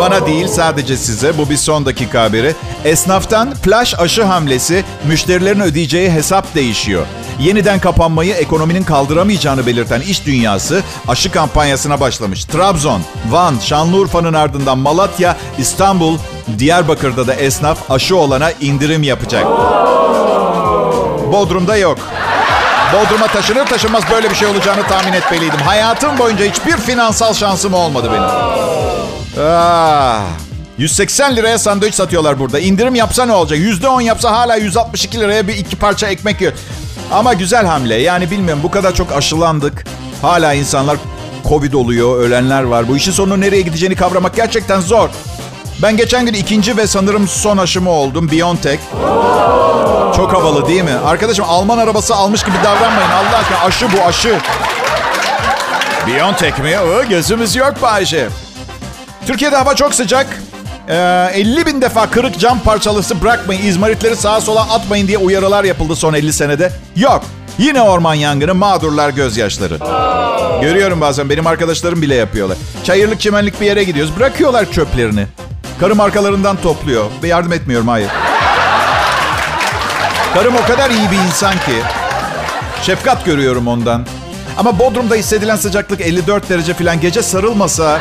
Bana 0.04 0.26
değil 0.26 0.48
sadece 0.48 0.98
size. 0.98 1.38
Bu 1.38 1.50
bir 1.50 1.58
son 1.58 1.86
dakika 1.86 2.24
haberi. 2.24 2.56
Esnaftan 2.86 3.54
flash 3.54 4.00
aşı 4.00 4.24
hamlesi 4.24 4.84
müşterilerin 5.08 5.60
ödeyeceği 5.60 6.12
hesap 6.12 6.56
değişiyor. 6.56 7.06
Yeniden 7.40 7.80
kapanmayı 7.80 8.34
ekonominin 8.34 8.84
kaldıramayacağını 8.84 9.66
belirten 9.66 10.02
iş 10.02 10.26
dünyası 10.26 10.82
aşı 11.08 11.32
kampanyasına 11.32 12.00
başlamış. 12.00 12.46
Trabzon, 12.46 13.02
Van, 13.30 13.56
Şanlıurfa'nın 13.62 14.34
ardından 14.34 14.78
Malatya, 14.78 15.38
İstanbul, 15.58 16.18
Diyarbakır'da 16.60 17.28
da 17.28 17.34
esnaf 17.34 17.92
aşı 17.92 18.18
olana 18.18 18.52
indirim 18.52 19.04
yapacak. 19.04 19.46
Bodrum'da 21.32 21.78
yok. 21.78 21.98
Bodrum'a 22.94 23.28
taşınır 23.28 23.66
taşınmaz 23.66 24.04
böyle 24.12 24.30
bir 24.30 24.36
şey 24.36 24.48
olacağını 24.48 24.84
tahmin 24.88 25.14
etmeliydim. 25.14 25.60
Hayatım 25.60 26.18
boyunca 26.18 26.46
hiçbir 26.46 26.78
finansal 26.78 27.34
şansım 27.34 27.74
olmadı 27.74 28.10
benim. 28.12 28.64
Ah, 29.40 30.22
180 30.78 31.36
liraya 31.36 31.60
sandviç 31.60 31.96
satıyorlar 31.96 32.40
burada. 32.40 32.60
İndirim 32.60 32.96
yapsa 32.96 33.26
ne 33.26 33.32
olacak? 33.32 33.60
%10 33.60 34.02
yapsa 34.02 34.32
hala 34.32 34.56
162 34.56 35.20
liraya 35.20 35.48
bir 35.48 35.58
iki 35.58 35.76
parça 35.76 36.08
ekmek 36.08 36.42
yiyor. 36.42 36.54
Ama 37.12 37.34
güzel 37.34 37.66
hamle. 37.66 37.96
Yani 37.96 38.32
bilmiyorum 38.32 38.64
bu 38.64 38.72
kadar 38.72 38.96
çok 38.96 39.12
aşılandık. 39.12 39.86
Hala 40.22 40.54
insanlar 40.54 40.98
Covid 41.50 41.74
oluyor, 41.74 42.20
ölenler 42.20 42.64
var. 42.64 42.88
Bu 42.88 42.98
işin 42.98 43.12
sonu 43.12 43.42
nereye 43.42 43.62
gideceğini 43.62 43.96
kavramak 43.96 44.36
gerçekten 44.36 44.80
zor. 44.80 45.10
Ben 45.82 45.98
geçen 45.98 46.26
gün 46.26 46.34
ikinci 46.34 46.78
ve 46.78 46.88
sanırım 46.88 47.28
son 47.28 47.58
aşımı 47.58 47.90
oldum. 47.90 48.32
Biontech. 48.32 48.80
Çok 50.16 50.34
havalı 50.34 50.68
değil 50.68 50.84
mi? 50.84 50.96
Arkadaşım 51.06 51.46
Alman 51.48 51.78
arabası 51.78 52.16
almış 52.16 52.44
gibi 52.44 52.56
davranmayın. 52.64 53.10
Allah 53.10 53.38
aşkına 53.38 53.60
aşı 53.60 53.98
bu 53.98 54.06
aşı. 54.06 54.38
Biontech 56.08 56.60
mi? 56.60 56.80
O, 56.80 57.10
gözümüz 57.10 57.56
yok 57.56 57.74
Bayşe. 57.82 58.30
Türkiye'de 59.28 59.56
hava 59.56 59.76
çok 59.76 59.94
sıcak. 59.96 60.28
Ee, 60.90 61.30
50 61.34 61.66
bin 61.66 61.82
defa 61.82 62.10
kırık 62.10 62.40
cam 62.40 62.60
parçalısı 62.60 63.22
bırakmayın, 63.22 63.66
izmaritleri 63.66 64.16
sağa 64.16 64.42
sola 64.42 64.62
atmayın 64.62 65.08
diye 65.08 65.18
uyarılar 65.18 65.64
yapıldı 65.64 65.96
son 65.96 66.14
50 66.14 66.34
senede. 66.34 66.72
Yok. 66.96 67.24
Yine 67.58 67.82
orman 67.82 68.14
yangını, 68.14 68.56
mağdurlar 68.56 69.10
gözyaşları. 69.10 69.78
Görüyorum 70.62 71.02
bazen 71.02 71.30
benim 71.30 71.48
arkadaşlarım 71.48 72.02
bile 72.02 72.16
yapıyorlar. 72.16 72.58
Çayırlık 72.84 73.20
çimenlik 73.20 73.62
bir 73.62 73.66
yere 73.66 73.84
gidiyoruz. 73.84 74.18
Bırakıyorlar 74.18 74.72
çöplerini. 74.72 75.26
Karım 75.80 76.00
arkalarından 76.00 76.58
topluyor. 76.58 77.06
Ve 77.24 77.28
yardım 77.28 77.54
etmiyorum 77.54 77.88
hayır. 77.88 78.10
Karım 80.34 80.56
o 80.56 80.68
kadar 80.68 80.90
iyi 80.90 81.12
bir 81.12 81.18
insan 81.28 81.54
ki. 81.54 81.82
Şefkat 82.82 83.26
görüyorum 83.26 83.68
ondan. 83.68 84.06
Ama 84.58 84.80
Bodrum'da 84.80 85.16
hissedilen 85.16 85.56
sıcaklık 85.56 86.02
54 86.02 86.50
derece 86.50 86.74
falan. 86.74 87.02
Gece 87.02 87.22
sarılmasa 87.22 88.00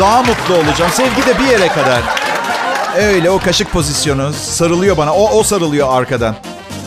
daha 0.00 0.22
mutlu 0.22 0.54
olacağım. 0.54 0.90
Sevgi 0.92 1.26
de 1.26 1.38
bir 1.38 1.46
yere 1.46 1.68
kadar. 1.68 2.00
Öyle 2.96 3.30
o 3.30 3.38
kaşık 3.38 3.72
pozisyonu 3.72 4.32
sarılıyor 4.32 4.96
bana. 4.96 5.14
O, 5.14 5.38
o 5.38 5.42
sarılıyor 5.42 5.98
arkadan. 5.98 6.34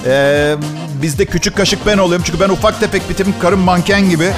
Ee, 0.05 0.55
bizde 1.01 1.25
küçük 1.25 1.57
kaşık 1.57 1.85
ben 1.85 1.97
oluyorum. 1.97 2.24
Çünkü 2.25 2.39
ben 2.39 2.50
ufak 2.50 2.79
tefek 2.79 3.09
bir 3.09 3.15
tipim. 3.15 3.35
Karım 3.41 3.59
manken 3.59 4.09
gibi. 4.09 4.31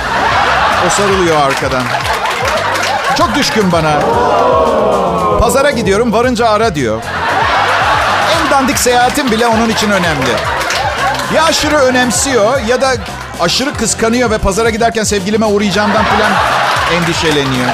O 0.88 0.90
sarılıyor 0.90 1.42
arkadan. 1.42 1.84
Çok 3.18 3.36
düşkün 3.36 3.72
bana. 3.72 4.00
Pazara 5.40 5.72
gidiyorum 5.72 6.14
varınca 6.14 6.50
ara 6.50 6.76
diyor. 6.76 7.02
En 8.32 8.52
dandik 8.52 8.80
seyahatim 8.80 9.32
bile 9.32 9.48
onun 9.48 9.70
için 9.70 9.92
önemli. 9.92 10.30
Ya 11.36 11.44
aşırı 11.44 11.76
önemsiyor 11.78 12.62
ya 12.68 12.82
da 12.82 12.94
aşırı 13.40 13.74
kıskanıyor 13.74 14.32
ve 14.32 14.38
pazara 14.38 14.70
giderken 14.70 15.04
sevgilime 15.04 15.46
uğrayacağımdan 15.46 16.04
falan 16.04 16.32
endişeleniyor. 16.94 17.70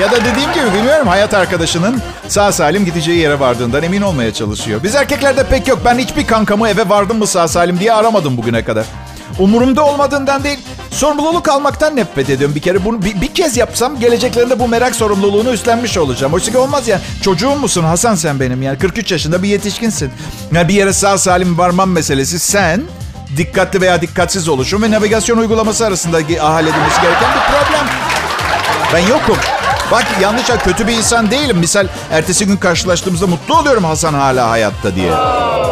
Ya 0.00 0.12
da 0.12 0.16
dediğim 0.24 0.52
gibi 0.52 0.78
bilmiyorum 0.78 1.06
hayat 1.08 1.34
arkadaşının 1.34 2.02
sağ 2.28 2.52
salim 2.52 2.84
gideceği 2.84 3.18
yere 3.18 3.40
vardığından 3.40 3.82
emin 3.82 4.02
olmaya 4.02 4.34
çalışıyor. 4.34 4.80
Biz 4.82 4.94
erkeklerde 4.94 5.44
pek 5.44 5.68
yok. 5.68 5.78
Ben 5.84 5.98
hiçbir 5.98 6.26
kankamı 6.26 6.68
eve 6.68 6.88
vardım 6.88 7.18
mı 7.18 7.26
sağ 7.26 7.48
salim 7.48 7.80
diye 7.80 7.92
aramadım 7.92 8.36
bugüne 8.36 8.64
kadar. 8.64 8.84
Umurumda 9.38 9.84
olmadığından 9.84 10.44
değil, 10.44 10.58
sorumluluk 10.90 11.48
almaktan 11.48 11.96
nefret 11.96 12.30
ediyorum 12.30 12.54
bir 12.54 12.60
kere. 12.60 12.84
Bunu 12.84 13.02
bir, 13.02 13.20
bir 13.20 13.34
kez 13.34 13.56
yapsam 13.56 14.00
geleceklerinde 14.00 14.58
bu 14.58 14.68
merak 14.68 14.94
sorumluluğunu 14.94 15.52
üstlenmiş 15.52 15.98
olacağım. 15.98 16.32
Oysa 16.32 16.58
olmaz 16.58 16.88
ya. 16.88 17.00
Çocuğum 17.22 17.56
musun 17.56 17.84
Hasan 17.84 18.14
sen 18.14 18.40
benim 18.40 18.62
yani. 18.62 18.78
43 18.78 19.12
yaşında 19.12 19.42
bir 19.42 19.48
yetişkinsin. 19.48 20.10
Yani 20.52 20.68
bir 20.68 20.74
yere 20.74 20.92
sağ 20.92 21.18
salim 21.18 21.58
varmam 21.58 21.90
meselesi 21.90 22.38
sen 22.38 22.82
dikkatli 23.36 23.80
veya 23.80 24.02
dikkatsiz 24.02 24.48
oluşum 24.48 24.82
ve 24.82 24.90
navigasyon 24.90 25.38
uygulaması 25.38 25.86
arasında 25.86 26.16
halledilmesi 26.40 27.02
gereken 27.02 27.30
bir 27.34 27.52
problem. 27.52 27.86
Ben 28.92 28.98
yokum. 28.98 29.36
Bak 29.92 30.04
yanlış 30.20 30.46
kötü 30.64 30.86
bir 30.86 30.92
insan 30.92 31.30
değilim. 31.30 31.56
Misal 31.58 31.86
ertesi 32.12 32.46
gün 32.46 32.56
karşılaştığımızda 32.56 33.26
mutlu 33.26 33.58
oluyorum 33.58 33.84
Hasan 33.84 34.14
hala 34.14 34.50
hayatta 34.50 34.94
diye. 34.94 35.12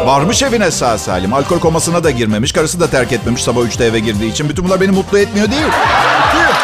Varmış 0.05 0.43
evine 0.43 0.71
sağ 0.71 0.97
salim. 0.97 1.33
Alkol 1.33 1.59
komasına 1.59 2.03
da 2.03 2.11
girmemiş. 2.11 2.51
Karısı 2.51 2.79
da 2.79 2.89
terk 2.89 3.11
etmemiş 3.11 3.43
sabah 3.43 3.61
3'te 3.61 3.85
eve 3.85 3.99
girdiği 3.99 4.31
için. 4.31 4.49
Bütün 4.49 4.65
bunlar 4.65 4.81
beni 4.81 4.91
mutlu 4.91 5.19
etmiyor 5.19 5.51
değil. 5.51 5.61
Mutluyum. 5.61 6.55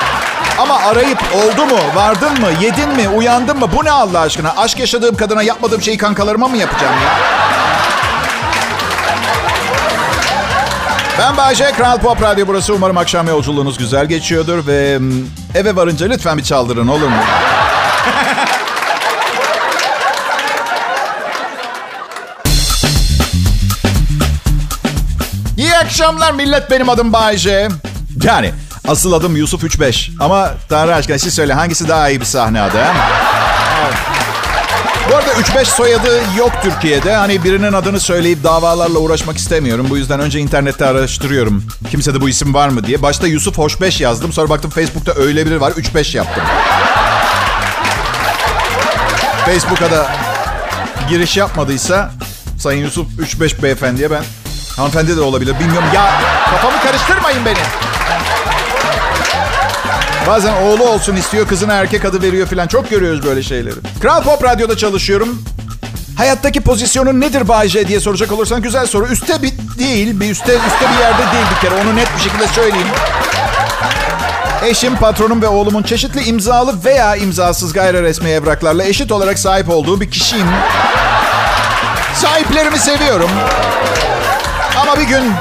Ama 0.60 0.75
arayıp 0.79 1.20
oldu 1.36 1.65
mu, 1.65 1.79
vardın 1.96 2.41
mı, 2.41 2.48
yedin 2.62 2.89
mi, 2.89 3.10
uyandın 3.10 3.60
mı? 3.60 3.67
Bu 3.77 3.86
ne 3.86 3.91
Allah 3.91 4.20
aşkına? 4.20 4.53
Aşk 4.58 4.79
yaşadığım 4.79 5.15
kadına 5.15 5.43
yapmadığım 5.43 5.81
şeyi 5.81 5.98
kankalarıma 5.98 6.48
mı 6.48 6.58
yapacağım 6.58 6.93
ya? 6.93 7.30
Ben 11.20 11.38
Bayce, 11.38 11.72
Kral 11.72 11.98
Pop 11.98 12.22
Radyo 12.22 12.48
burası. 12.48 12.74
Umarım 12.74 12.98
akşam 12.98 13.27
yolculuğunuz 13.27 13.77
güzel 13.77 14.06
geçiyordur 14.06 14.68
ve 14.68 15.00
eve 15.56 15.75
varınca 15.75 16.08
lütfen 16.08 16.38
bir 16.38 16.44
çaldırın 16.44 16.88
olur 16.88 17.08
mu? 17.08 17.15
İyi 25.58 25.77
akşamlar 25.77 26.32
millet 26.32 26.72
benim 26.72 26.89
adım 26.89 27.13
Bayce. 27.13 27.68
Yani 28.24 28.51
asıl 28.88 29.13
adım 29.13 29.36
Yusuf 29.36 29.63
35 29.63 30.12
ama 30.20 30.50
Tanrı 30.70 30.96
aşkına 30.96 31.20
siz 31.20 31.34
söyle 31.34 31.53
hangisi 31.53 31.88
daha 31.88 32.10
iyi 32.10 32.20
bir 32.20 32.25
sahne 32.25 32.62
adı? 32.62 32.84
Bu 35.12 35.15
arada 35.15 35.32
3-5 35.32 35.65
soyadı 35.65 36.20
yok 36.38 36.51
Türkiye'de. 36.63 37.15
Hani 37.15 37.44
birinin 37.44 37.74
adını 37.74 38.00
söyleyip 38.00 38.44
davalarla 38.44 39.00
uğraşmak 39.00 39.38
istemiyorum. 39.38 39.88
Bu 39.89 39.98
yüzden 39.98 40.20
önce 40.20 40.39
internette 40.39 40.86
araştırıyorum. 40.86 41.63
Kimsede 41.89 42.22
bu 42.22 42.30
isim 42.30 42.53
var 42.53 42.70
mı 42.70 42.84
diye. 42.84 43.01
Başta 43.01 43.27
Yusuf 43.27 43.58
Hoşbeş 43.58 44.01
yazdım. 44.01 44.34
Sonra 44.34 44.50
baktım 44.50 44.72
Facebook'ta 44.72 45.13
öyle 45.13 45.46
biri 45.46 45.62
var. 45.62 45.72
3-5 45.72 46.18
yaptım. 46.18 46.44
Facebook'a 49.46 49.91
da 49.91 50.12
giriş 51.10 51.38
yapmadıysa 51.38 52.12
Sayın 52.60 52.84
Yusuf 52.84 53.08
3-5 53.20 53.63
beyefendiye 53.63 54.12
ben 54.12 54.24
hanımefendi 54.77 55.18
de 55.18 55.22
olabilir 55.22 55.60
bilmiyorum. 55.60 55.89
Ya 55.96 56.22
kafamı 56.51 56.82
karıştırmayın 56.82 57.46
beni. 57.46 57.90
Bazen 60.28 60.54
oğlu 60.54 60.84
olsun 60.84 61.16
istiyor, 61.16 61.48
kızına 61.48 61.74
erkek 61.74 62.06
adı 62.06 62.22
veriyor 62.22 62.48
falan. 62.48 62.68
Çok 62.68 62.90
görüyoruz 62.90 63.25
böyle 63.25 63.44
şeyleri. 63.44 63.75
Kral 64.01 64.24
Pop 64.24 64.44
Radyo'da 64.44 64.78
çalışıyorum. 64.78 65.44
Hayattaki 66.18 66.62
pozisyonun 66.62 67.22
nedir 67.22 67.48
Bayce 67.48 67.88
diye 67.88 68.00
soracak 68.00 68.32
olursan 68.32 68.62
güzel 68.62 68.88
soru. 68.88 69.08
Üste 69.08 69.42
bir 69.42 69.51
değil, 69.80 70.20
bir 70.20 70.30
üstte 70.30 70.54
üstte 70.54 70.86
bir 70.94 71.00
yerde 71.00 71.34
değil 71.34 71.46
bir 71.56 71.70
kere. 71.70 71.82
Onu 71.82 71.96
net 71.96 72.08
bir 72.16 72.22
şekilde 72.22 72.48
söyleyeyim. 72.48 72.88
Eşim, 74.66 74.96
patronum 74.96 75.42
ve 75.42 75.48
oğlumun 75.48 75.84
çeşitli 75.84 76.24
imzalı 76.24 76.86
veya 76.86 77.16
imzasız 77.16 77.74
gayri 77.74 78.04
resmi 78.04 78.30
evraklarla 78.30 78.84
eşit 78.84 79.12
olarak 79.12 79.40
sahip 79.40 79.70
olduğu 79.70 80.01
bir 80.01 80.12
kişiyim. 80.12 80.48
Sahiplerimi 82.16 82.80
seviyorum. 82.80 83.30
Ama 84.82 85.00
bir 85.00 85.06
gün 85.06 85.34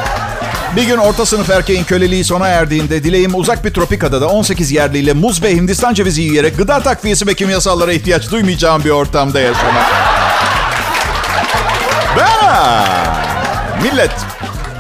bir 0.77 0.83
gün 0.83 0.97
orta 0.97 1.27
sınıf 1.27 1.51
erkeğin 1.51 1.85
köleliği 1.85 2.25
sona 2.25 2.49
erdiğinde 2.49 3.05
dileğim 3.05 3.35
uzak 3.35 3.65
bir 3.65 3.71
tropik 3.75 4.05
adada 4.05 4.29
18 4.29 4.73
yerliyle 4.73 5.13
muz 5.13 5.43
ve 5.43 5.57
Hindistan 5.57 5.95
cevizi 5.95 6.23
yiyerek 6.23 6.59
gıda 6.59 6.81
takviyesi 6.81 7.27
ve 7.27 7.35
kimyasallara 7.35 7.93
ihtiyaç 7.93 8.31
duymayacağım 8.31 8.85
bir 8.85 8.91
ortamda 8.91 9.41
yaşamak. 9.41 9.87
Ba! 12.17 12.85
Millet, 13.83 14.11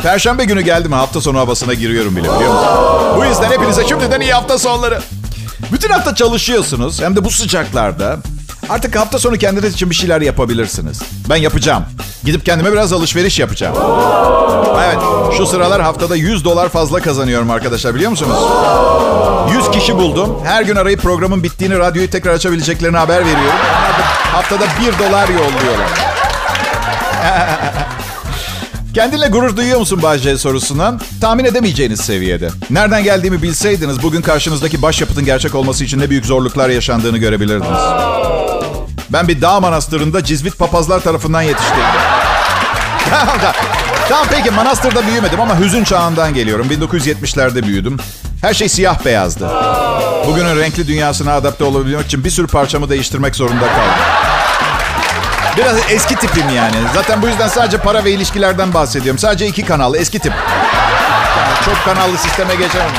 Perşembe 0.02 0.44
günü 0.44 0.60
geldim 0.60 0.92
hafta 0.92 1.20
sonu 1.20 1.38
havasına 1.38 1.74
giriyorum 1.74 2.16
bile 2.16 2.22
biliyor 2.24 2.52
musun? 2.54 2.68
Bu 3.16 3.24
yüzden 3.24 3.50
hepinize 3.50 3.88
şimdiden 3.88 4.20
iyi 4.20 4.32
hafta 4.32 4.58
sonları. 4.58 5.00
Bütün 5.72 5.88
hafta 5.88 6.14
çalışıyorsunuz 6.14 7.00
hem 7.02 7.16
de 7.16 7.24
bu 7.24 7.30
sıcaklarda. 7.30 8.16
Artık 8.70 8.96
hafta 8.96 9.18
sonu 9.18 9.38
kendiniz 9.38 9.74
için 9.74 9.90
bir 9.90 9.94
şeyler 9.94 10.20
yapabilirsiniz. 10.20 11.02
Ben 11.30 11.36
yapacağım. 11.36 11.84
Gidip 12.24 12.46
kendime 12.46 12.72
biraz 12.72 12.92
alışveriş 12.92 13.38
yapacağım. 13.38 13.76
Evet, 14.84 14.98
şu 15.36 15.46
sıralar 15.46 15.82
haftada 15.82 16.16
100 16.16 16.44
dolar 16.44 16.68
fazla 16.68 17.00
kazanıyorum 17.00 17.50
arkadaşlar 17.50 17.94
biliyor 17.94 18.10
musunuz? 18.10 18.38
100 19.54 19.70
kişi 19.70 19.96
buldum. 19.96 20.38
Her 20.44 20.62
gün 20.62 20.76
arayıp 20.76 21.02
programın 21.02 21.42
bittiğini, 21.42 21.78
radyoyu 21.78 22.10
tekrar 22.10 22.34
açabileceklerini 22.34 22.96
haber 22.96 23.20
veriyorum. 23.20 23.60
Haftada 24.32 24.64
1 24.64 24.98
dolar 24.98 25.28
yolluyorlar. 25.28 25.88
Kendinle 28.94 29.28
gurur 29.28 29.56
duyuyor 29.56 29.78
musun 29.78 30.02
Bahçe 30.02 30.38
sorusuna? 30.38 30.98
Tahmin 31.20 31.44
edemeyeceğiniz 31.44 32.00
seviyede. 32.00 32.48
Nereden 32.70 33.04
geldiğimi 33.04 33.42
bilseydiniz 33.42 34.02
bugün 34.02 34.22
karşınızdaki 34.22 34.82
başyapıtın 34.82 35.24
gerçek 35.24 35.54
olması 35.54 35.84
için 35.84 35.98
ne 35.98 36.10
büyük 36.10 36.26
zorluklar 36.26 36.68
yaşandığını 36.68 37.18
görebilirdiniz. 37.18 37.78
Ben 39.10 39.28
bir 39.28 39.40
dağ 39.40 39.60
manastırında 39.60 40.24
cizvit 40.24 40.58
papazlar 40.58 41.00
tarafından 41.00 41.42
yetiştirildim. 41.42 42.00
tamam 44.08 44.26
peki 44.30 44.50
manastırda 44.50 45.06
büyümedim 45.06 45.40
ama 45.40 45.60
hüzün 45.60 45.84
çağından 45.84 46.34
geliyorum. 46.34 46.66
1970'lerde 46.70 47.62
büyüdüm. 47.66 47.96
Her 48.42 48.54
şey 48.54 48.68
siyah 48.68 49.04
beyazdı. 49.04 49.50
Bugünün 50.26 50.56
renkli 50.56 50.86
dünyasına 50.86 51.32
adapte 51.32 51.64
olabilmek 51.64 52.06
için 52.06 52.24
bir 52.24 52.30
sürü 52.30 52.46
parçamı 52.46 52.90
değiştirmek 52.90 53.36
zorunda 53.36 53.66
kaldım. 53.66 54.29
Biraz 55.56 55.76
eski 55.90 56.16
tipim 56.16 56.48
yani. 56.48 56.76
Zaten 56.94 57.22
bu 57.22 57.28
yüzden 57.28 57.48
sadece 57.48 57.78
para 57.78 58.04
ve 58.04 58.10
ilişkilerden 58.10 58.74
bahsediyorum. 58.74 59.18
Sadece 59.18 59.46
iki 59.46 59.64
kanallı 59.64 59.98
eski 59.98 60.18
tip. 60.18 60.32
Yani 61.38 61.64
çok 61.64 61.84
kanallı 61.84 62.18
sisteme 62.18 62.54
geçemem. 62.54 62.90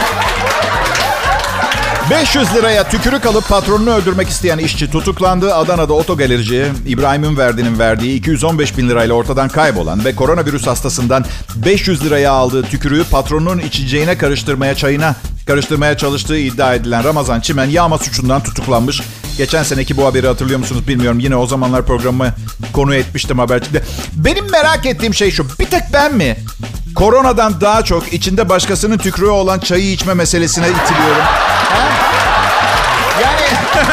500 2.11 2.55
liraya 2.55 2.89
tükürük 2.89 3.25
alıp 3.25 3.49
patronunu 3.49 3.89
öldürmek 3.93 4.29
isteyen 4.29 4.57
işçi 4.57 4.91
tutuklandı. 4.91 5.55
Adana'da 5.55 5.93
otogalerici 5.93 6.65
İbrahim 6.87 7.23
Ünverdi'nin 7.23 7.79
verdiği 7.79 8.15
215 8.15 8.77
bin 8.77 8.89
lirayla 8.89 9.13
ortadan 9.13 9.49
kaybolan 9.49 10.05
ve 10.05 10.15
koronavirüs 10.15 10.67
hastasından 10.67 11.25
500 11.55 12.05
liraya 12.05 12.31
aldığı 12.31 12.63
tükürüğü 12.63 13.03
patronunun 13.03 13.59
içeceğine 13.59 14.17
karıştırmaya, 14.17 14.75
çayına 14.75 15.15
karıştırmaya 15.47 15.97
çalıştığı 15.97 16.37
iddia 16.37 16.75
edilen 16.75 17.03
Ramazan 17.03 17.39
Çimen 17.39 17.69
yağma 17.69 17.97
suçundan 17.97 18.43
tutuklanmış. 18.43 19.01
Geçen 19.37 19.63
seneki 19.63 19.97
bu 19.97 20.05
haberi 20.05 20.27
hatırlıyor 20.27 20.59
musunuz 20.59 20.87
bilmiyorum. 20.87 21.19
Yine 21.19 21.35
o 21.35 21.47
zamanlar 21.47 21.85
programıma 21.85 22.27
konu 22.73 22.95
etmiştim 22.95 23.39
habercikte. 23.39 23.83
Benim 24.13 24.51
merak 24.51 24.85
ettiğim 24.85 25.13
şey 25.13 25.31
şu. 25.31 25.45
Bir 25.59 25.65
tek 25.65 25.83
ben 25.93 26.15
mi? 26.15 26.37
Koronadan 26.95 27.62
daha 27.62 27.83
çok 27.83 28.13
içinde 28.13 28.50
başkasının 28.50 28.98
tükrüğü 28.98 29.29
olan 29.29 29.60
çayı 29.60 29.91
içme 29.91 30.13
meselesine 30.13 30.65
itiliyorum. 30.69 31.24
Ha? 31.69 31.89
Yani... 33.21 33.41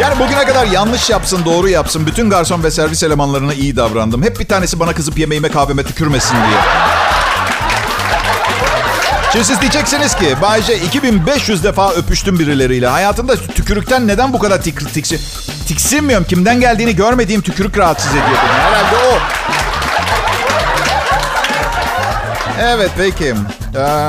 Yani 0.00 0.18
bugüne 0.18 0.44
kadar 0.44 0.66
yanlış 0.66 1.10
yapsın, 1.10 1.44
doğru 1.44 1.68
yapsın. 1.68 2.06
Bütün 2.06 2.30
garson 2.30 2.62
ve 2.62 2.70
servis 2.70 3.02
elemanlarına 3.02 3.54
iyi 3.54 3.76
davrandım. 3.76 4.22
Hep 4.22 4.40
bir 4.40 4.44
tanesi 4.44 4.80
bana 4.80 4.92
kızıp 4.92 5.18
yemeğime 5.18 5.48
kahveme 5.48 5.82
tükürmesin 5.84 6.34
diye. 6.34 6.60
Şimdi 9.32 9.44
siz 9.44 9.60
diyeceksiniz 9.60 10.14
ki 10.14 10.36
Bayce 10.42 10.76
2500 10.76 11.64
defa 11.64 11.92
öpüştüm 11.92 12.38
birileriyle. 12.38 12.86
Hayatında 12.86 13.36
tükürükten 13.36 14.06
neden 14.06 14.32
bu 14.32 14.38
kadar 14.38 14.62
tik, 14.62 14.94
tiksi, 14.94 15.20
tiksinmiyorum? 15.66 16.26
Kimden 16.26 16.60
geldiğini 16.60 16.96
görmediğim 16.96 17.40
tükürük 17.42 17.78
rahatsız 17.78 18.10
ediyor 18.10 18.26
beni. 18.26 18.60
Herhalde 18.60 18.96
o. 18.96 19.07
Evet 22.60 22.90
peki. 22.98 23.34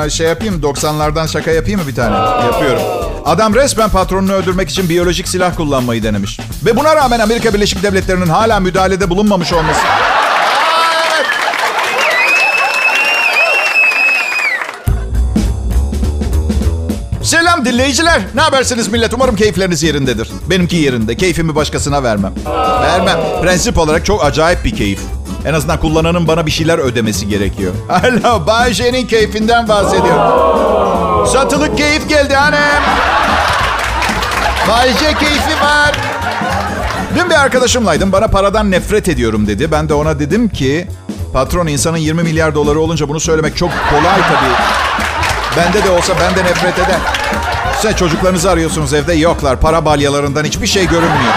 Ee, 0.06 0.10
şey 0.10 0.28
yapayım 0.28 0.62
90'lardan 0.62 1.28
şaka 1.28 1.52
yapayım 1.52 1.82
mı 1.82 1.88
bir 1.88 1.96
tane? 1.96 2.16
Yapıyorum. 2.46 2.82
Adam 3.26 3.56
resmen 3.56 3.90
patronunu 3.90 4.34
öldürmek 4.34 4.70
için 4.70 4.90
biyolojik 4.90 5.28
silah 5.28 5.56
kullanmayı 5.56 6.04
denemiş. 6.04 6.40
Ve 6.66 6.76
buna 6.76 6.96
rağmen 6.96 7.20
Amerika 7.20 7.54
Birleşik 7.54 7.84
Devletleri'nin 7.84 8.28
hala 8.28 8.60
müdahalede 8.60 9.10
bulunmamış 9.10 9.54
olması. 9.54 9.80
Selam 17.24 17.66
dinleyiciler. 17.66 18.22
Ne 18.36 18.42
habersiniz 18.42 18.88
millet? 18.88 19.14
Umarım 19.14 19.36
keyifleriniz 19.36 19.84
yerindedir. 19.84 20.30
Benimki 20.50 20.76
yerinde. 20.76 21.18
Keyfimi 21.18 21.56
başkasına 21.56 22.04
vermem. 22.04 22.34
Vermem. 22.82 23.20
Prensip 23.42 23.78
olarak 23.78 24.06
çok 24.06 24.26
acayip 24.26 24.66
bir 24.66 24.76
keyif. 24.76 25.00
En 25.46 25.54
azından 25.54 25.80
kullananın 25.80 26.28
bana 26.28 26.46
bir 26.46 26.52
şeyler 26.52 26.78
ödemesi 26.78 27.28
gerekiyor. 27.28 27.74
Alo, 27.90 28.48
Bay 28.48 28.74
keyfinden 29.08 29.68
bahsediyorum. 29.68 31.28
Satılık 31.28 31.78
keyif 31.78 32.10
geldi 32.10 32.36
hanım. 32.36 32.84
Bay 34.70 34.94
keyfi 34.98 35.62
var. 35.62 35.96
Dün 37.16 37.30
bir 37.30 37.36
arkadaşımlaydım. 37.36 38.12
Bana 38.12 38.28
paradan 38.28 38.72
nefret 38.72 39.10
ediyorum 39.10 39.48
dedi. 39.48 39.72
Ben 39.72 39.90
de 39.90 39.94
ona 39.94 40.20
dedim 40.20 40.50
ki... 40.50 40.88
Patron 41.34 41.68
insanın 41.68 41.98
20 41.98 42.24
milyar 42.24 42.56
doları 42.56 42.80
olunca 42.80 43.10
bunu 43.10 43.20
söylemek 43.20 43.58
çok 43.58 43.70
kolay 43.90 44.22
tabii. 44.22 44.56
Bende 45.58 45.84
de 45.84 45.90
olsa 45.90 46.14
ben 46.22 46.36
de 46.36 46.50
nefret 46.50 46.80
eder. 46.80 46.98
Sen 47.82 47.94
çocuklarınızı 47.94 48.52
arıyorsunuz 48.52 48.94
evde 48.94 49.14
yoklar. 49.14 49.60
Para 49.60 49.86
balyalarından 49.86 50.44
hiçbir 50.44 50.68
şey 50.68 50.88
görünmüyor. 50.88 51.34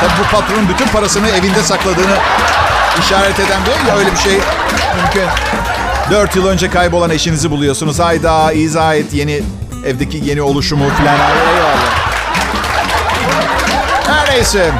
Tabii 0.00 0.12
bu 0.20 0.36
patronun 0.36 0.68
bütün 0.68 0.86
parasını 0.86 1.28
evinde 1.28 1.62
sakladığını 1.62 2.16
işaret 3.00 3.40
eden 3.40 3.60
bir 3.66 3.88
ya 3.88 3.96
öyle 3.96 4.12
bir 4.12 4.16
şey 4.16 4.32
mümkün. 4.32 5.28
Dört 6.10 6.36
yıl 6.36 6.46
önce 6.46 6.70
kaybolan 6.70 7.10
eşinizi 7.10 7.50
buluyorsunuz. 7.50 7.98
Hayda 7.98 8.52
izah 8.52 8.94
et 8.94 9.12
yeni 9.12 9.42
evdeki 9.86 10.22
yeni 10.24 10.42
oluşumu 10.42 10.88
falan. 10.88 11.14
Eyvallah. 11.14 12.12
Her 14.06 14.34
neyse. 14.34 14.70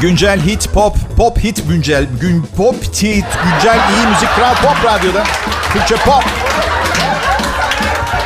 Güncel 0.00 0.40
hit 0.40 0.72
pop, 0.74 0.96
pop 1.16 1.38
hit 1.38 1.68
güncel, 1.68 2.06
gün 2.20 2.48
pop 2.56 2.84
hit, 2.84 3.24
güncel 3.44 3.78
iyi 3.96 4.06
müzik, 4.06 4.28
kral 4.36 4.54
pop 4.54 4.84
radyoda. 4.84 5.24
Türkçe 5.72 5.96
pop. 5.96 6.24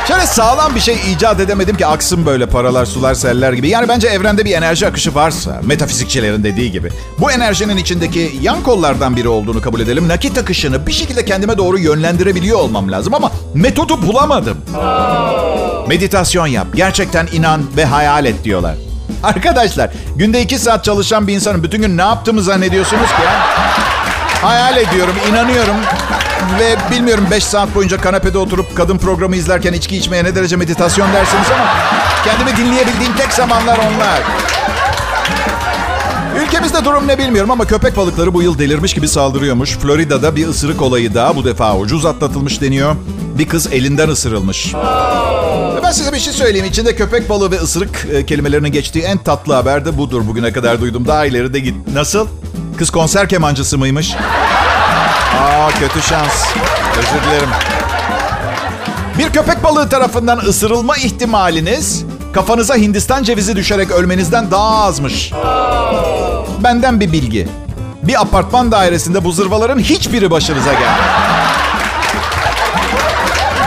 Şöyle 0.07 0.25
sağlam 0.25 0.75
bir 0.75 0.79
şey 0.79 0.97
icat 1.11 1.39
edemedim 1.39 1.77
ki 1.77 1.85
aksın 1.85 2.25
böyle 2.25 2.45
paralar, 2.45 2.85
sular, 2.85 3.13
seller 3.13 3.53
gibi. 3.53 3.69
Yani 3.69 3.87
bence 3.87 4.07
evrende 4.07 4.45
bir 4.45 4.53
enerji 4.53 4.87
akışı 4.87 5.15
varsa, 5.15 5.61
metafizikçilerin 5.63 6.43
dediği 6.43 6.71
gibi. 6.71 6.89
Bu 7.19 7.31
enerjinin 7.31 7.77
içindeki 7.77 8.39
yan 8.41 8.63
kollardan 8.63 9.15
biri 9.15 9.27
olduğunu 9.27 9.61
kabul 9.61 9.79
edelim. 9.79 10.07
Nakit 10.07 10.37
akışını 10.37 10.87
bir 10.87 10.91
şekilde 10.91 11.25
kendime 11.25 11.57
doğru 11.57 11.79
yönlendirebiliyor 11.79 12.59
olmam 12.59 12.91
lazım 12.91 13.13
ama 13.13 13.31
metodu 13.53 14.01
bulamadım. 14.07 14.57
Meditasyon 15.87 16.47
yap, 16.47 16.67
gerçekten 16.75 17.27
inan 17.33 17.61
ve 17.77 17.85
hayal 17.85 18.25
et 18.25 18.43
diyorlar. 18.43 18.75
Arkadaşlar, 19.23 19.89
günde 20.15 20.41
iki 20.41 20.59
saat 20.59 20.83
çalışan 20.83 21.27
bir 21.27 21.33
insanın 21.33 21.63
bütün 21.63 21.81
gün 21.81 21.97
ne 21.97 22.01
yaptığımı 22.01 22.41
zannediyorsunuz 22.41 23.07
ki? 23.07 23.21
Ya? 23.25 23.33
Hayal 24.41 24.77
ediyorum, 24.77 25.15
inanıyorum. 25.29 25.75
Ve 26.59 26.75
bilmiyorum 26.91 27.27
5 27.31 27.43
saat 27.43 27.75
boyunca 27.75 27.97
kanepede 27.97 28.37
oturup 28.37 28.77
kadın 28.77 28.97
programı 28.97 29.35
izlerken 29.35 29.73
içki 29.73 29.97
içmeye 29.97 30.23
ne 30.23 30.35
derece 30.35 30.55
meditasyon 30.55 31.13
dersiniz 31.13 31.47
ama 31.53 31.73
kendimi 32.25 32.57
dinleyebildiğim 32.57 33.13
tek 33.17 33.33
zamanlar 33.33 33.77
onlar. 33.77 34.21
Ülkemizde 36.43 36.85
durum 36.85 37.07
ne 37.07 37.17
bilmiyorum 37.17 37.51
ama 37.51 37.65
köpek 37.65 37.97
balıkları 37.97 38.33
bu 38.33 38.41
yıl 38.41 38.59
delirmiş 38.59 38.93
gibi 38.93 39.07
saldırıyormuş. 39.07 39.77
Florida'da 39.77 40.35
bir 40.35 40.47
ısırık 40.47 40.81
olayı 40.81 41.13
daha 41.13 41.35
bu 41.35 41.45
defa 41.45 41.77
ucuz 41.77 42.05
atlatılmış 42.05 42.61
deniyor. 42.61 42.95
Bir 43.37 43.47
kız 43.47 43.67
elinden 43.73 44.09
ısırılmış. 44.09 44.73
Ben 45.83 45.91
size 45.91 46.13
bir 46.13 46.19
şey 46.19 46.33
söyleyeyim. 46.33 46.65
İçinde 46.65 46.95
köpek 46.95 47.29
balığı 47.29 47.51
ve 47.51 47.59
ısırık 47.59 48.07
e, 48.13 48.25
kelimelerinin 48.25 48.71
geçtiği 48.71 49.03
en 49.03 49.17
tatlı 49.17 49.53
haber 49.53 49.85
de 49.85 49.97
budur. 49.97 50.27
Bugüne 50.27 50.53
kadar 50.53 50.81
duydum. 50.81 51.07
Daha 51.07 51.25
ileri 51.25 51.53
de 51.53 51.59
git. 51.59 51.75
Nasıl? 51.93 52.27
Kız 52.77 52.89
konser 52.89 53.29
kemancısı 53.29 53.77
mıymış? 53.77 54.13
Aa 55.41 55.69
kötü 55.79 56.01
şans. 56.01 56.45
Özür 56.97 57.23
dilerim. 57.27 57.49
Bir 59.17 59.29
köpek 59.29 59.63
balığı 59.63 59.89
tarafından 59.89 60.37
ısırılma 60.37 60.97
ihtimaliniz 60.97 62.05
kafanıza 62.33 62.75
Hindistan 62.75 63.23
cevizi 63.23 63.55
düşerek 63.55 63.91
ölmenizden 63.91 64.51
daha 64.51 64.83
azmış. 64.83 65.31
Benden 66.59 66.99
bir 66.99 67.11
bilgi. 67.11 67.47
Bir 68.03 68.21
apartman 68.21 68.71
dairesinde 68.71 69.23
bu 69.23 69.31
zırvaların 69.31 69.79
hiçbiri 69.79 70.31
başınıza 70.31 70.73
geldi. 70.73 71.01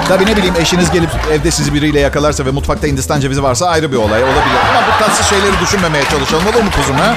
Tabii 0.08 0.26
ne 0.26 0.36
bileyim 0.36 0.54
eşiniz 0.60 0.90
gelip 0.90 1.10
evde 1.32 1.50
sizi 1.50 1.74
biriyle 1.74 2.00
yakalarsa 2.00 2.46
ve 2.46 2.50
mutfakta 2.50 2.86
Hindistan 2.86 3.20
cevizi 3.20 3.42
varsa 3.42 3.66
ayrı 3.66 3.92
bir 3.92 3.96
olay 3.96 4.24
olabilir. 4.24 4.56
Ama 4.70 4.80
bu 4.86 5.04
tatsız 5.04 5.26
şeyleri 5.26 5.60
düşünmemeye 5.60 6.04
çalışalım 6.10 6.46
olur 6.46 6.62
mu 6.62 6.70
kuzum 6.76 6.96
ha? 6.96 7.14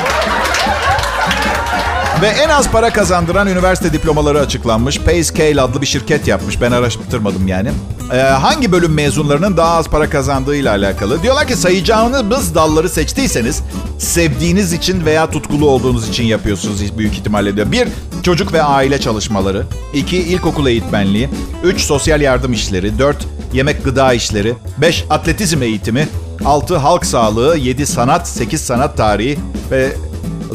Ve 2.21 2.27
en 2.27 2.49
az 2.49 2.71
para 2.71 2.93
kazandıran 2.93 3.47
üniversite 3.47 3.93
diplomaları 3.93 4.39
açıklanmış. 4.39 4.99
PayScale 4.99 5.61
adlı 5.61 5.81
bir 5.81 5.85
şirket 5.85 6.27
yapmış. 6.27 6.61
Ben 6.61 6.71
araştırmadım 6.71 7.47
yani. 7.47 7.71
Ee, 8.13 8.17
hangi 8.17 8.71
bölüm 8.71 8.93
mezunlarının 8.93 9.57
daha 9.57 9.75
az 9.75 9.87
para 9.87 10.09
kazandığıyla 10.09 10.71
alakalı. 10.71 11.23
Diyorlar 11.23 11.47
ki 11.47 11.55
sayacağınız 11.55 12.55
dalları 12.55 12.89
seçtiyseniz 12.89 13.61
sevdiğiniz 13.97 14.73
için 14.73 15.05
veya 15.05 15.29
tutkulu 15.29 15.69
olduğunuz 15.69 16.09
için 16.09 16.23
yapıyorsunuz 16.23 16.97
büyük 16.97 17.13
ihtimalle 17.13 17.55
diyor. 17.55 17.71
Bir, 17.71 17.87
çocuk 18.23 18.53
ve 18.53 18.63
aile 18.63 18.99
çalışmaları. 18.99 19.65
iki 19.93 20.17
ilkokul 20.17 20.67
eğitmenliği. 20.67 21.29
Üç, 21.63 21.81
sosyal 21.81 22.21
yardım 22.21 22.53
işleri. 22.53 22.99
Dört, 22.99 23.27
yemek 23.53 23.85
gıda 23.85 24.13
işleri. 24.13 24.53
Beş, 24.77 25.05
atletizm 25.09 25.63
eğitimi. 25.63 26.07
Altı, 26.45 26.77
halk 26.77 27.05
sağlığı. 27.05 27.57
Yedi, 27.57 27.85
sanat. 27.85 28.27
Sekiz, 28.27 28.61
sanat 28.61 28.97
tarihi. 28.97 29.39
Ve 29.71 29.91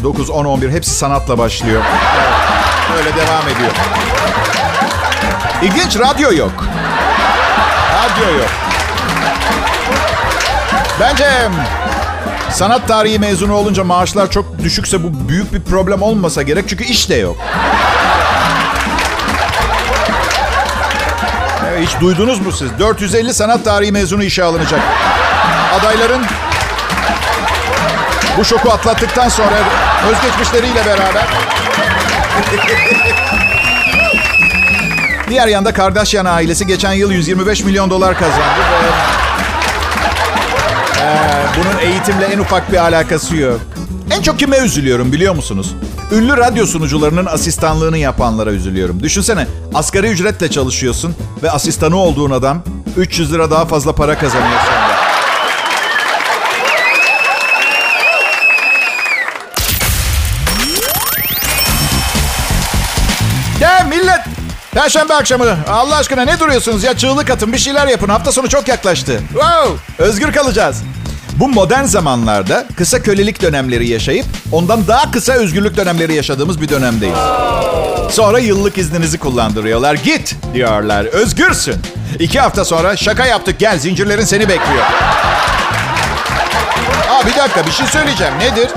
9, 0.02 0.30
10, 0.30 0.44
11 0.44 0.70
hepsi 0.70 0.90
sanatla 0.90 1.38
başlıyor. 1.38 1.82
Evet, 2.92 2.98
öyle 2.98 3.16
devam 3.16 3.48
ediyor. 3.48 3.70
İlginç 5.62 5.98
radyo 5.98 6.32
yok. 6.32 6.64
Radyo 7.94 8.38
yok. 8.38 8.50
Bence 11.00 11.48
sanat 12.50 12.88
tarihi 12.88 13.18
mezunu 13.18 13.54
olunca 13.54 13.84
maaşlar 13.84 14.30
çok 14.30 14.58
düşükse 14.58 15.02
bu 15.02 15.28
büyük 15.28 15.52
bir 15.52 15.60
problem 15.62 16.02
olmasa 16.02 16.42
gerek. 16.42 16.64
Çünkü 16.68 16.84
iş 16.84 17.10
de 17.10 17.14
yok. 17.14 17.36
Hiç 21.80 22.00
duydunuz 22.00 22.40
mu 22.40 22.52
siz? 22.52 22.78
450 22.78 23.34
sanat 23.34 23.64
tarihi 23.64 23.92
mezunu 23.92 24.24
işe 24.24 24.44
alınacak. 24.44 24.80
Adayların 25.80 26.24
bu 28.38 28.44
şoku 28.44 28.70
atlattıktan 28.70 29.28
sonra 29.28 29.58
özgeçmişleriyle 30.10 30.86
beraber 30.86 31.26
Diğer 35.28 35.48
yanda 35.48 35.72
Kardashian 35.72 36.24
ailesi 36.24 36.66
geçen 36.66 36.92
yıl 36.92 37.12
125 37.12 37.64
milyon 37.64 37.90
dolar 37.90 38.18
kazandı 38.18 38.60
ve 38.82 39.14
ee, 41.02 41.46
bunun 41.56 41.90
eğitimle 41.90 42.24
en 42.24 42.38
ufak 42.38 42.72
bir 42.72 42.76
alakası 42.76 43.36
yok. 43.36 43.60
En 44.10 44.22
çok 44.22 44.38
kime 44.38 44.58
üzülüyorum 44.58 45.12
biliyor 45.12 45.34
musunuz? 45.34 45.74
Ünlü 46.12 46.36
radyo 46.36 46.66
sunucularının 46.66 47.26
asistanlığını 47.26 47.98
yapanlara 47.98 48.50
üzülüyorum. 48.50 49.02
Düşünsene 49.02 49.46
asgari 49.74 50.06
ücretle 50.06 50.50
çalışıyorsun 50.50 51.14
ve 51.42 51.50
asistanı 51.50 51.96
olduğun 51.96 52.30
adam 52.30 52.62
300 52.96 53.32
lira 53.32 53.50
daha 53.50 53.64
fazla 53.64 53.94
para 53.94 54.18
kazanıyor 54.18 54.60
senden. 54.66 54.93
Perşembe 64.74 65.14
akşamı 65.14 65.56
Allah 65.70 65.96
aşkına 65.96 66.22
ne 66.22 66.40
duruyorsunuz 66.40 66.84
ya 66.84 66.96
çığlık 66.96 67.30
atın 67.30 67.52
bir 67.52 67.58
şeyler 67.58 67.86
yapın 67.86 68.08
hafta 68.08 68.32
sonu 68.32 68.48
çok 68.48 68.68
yaklaştı. 68.68 69.20
Wow 69.32 69.78
özgür 69.98 70.32
kalacağız. 70.32 70.82
Bu 71.36 71.48
modern 71.48 71.84
zamanlarda 71.84 72.66
kısa 72.76 73.02
kölelik 73.02 73.42
dönemleri 73.42 73.88
yaşayıp 73.88 74.26
ondan 74.52 74.86
daha 74.86 75.10
kısa 75.10 75.32
özgürlük 75.32 75.76
dönemleri 75.76 76.14
yaşadığımız 76.14 76.60
bir 76.60 76.68
dönemdeyiz. 76.68 77.18
Sonra 78.10 78.38
yıllık 78.38 78.78
izninizi 78.78 79.18
kullandırıyorlar. 79.18 79.94
Git 79.94 80.36
diyorlar. 80.54 81.04
Özgürsün. 81.04 81.76
İki 82.18 82.40
hafta 82.40 82.64
sonra 82.64 82.96
şaka 82.96 83.26
yaptık 83.26 83.58
gel 83.58 83.78
zincirlerin 83.78 84.24
seni 84.24 84.48
bekliyor. 84.48 84.84
Aa 87.10 87.26
bir 87.26 87.36
dakika 87.36 87.66
bir 87.66 87.70
şey 87.72 87.86
söyleyeceğim. 87.86 88.34
Nedir? 88.38 88.68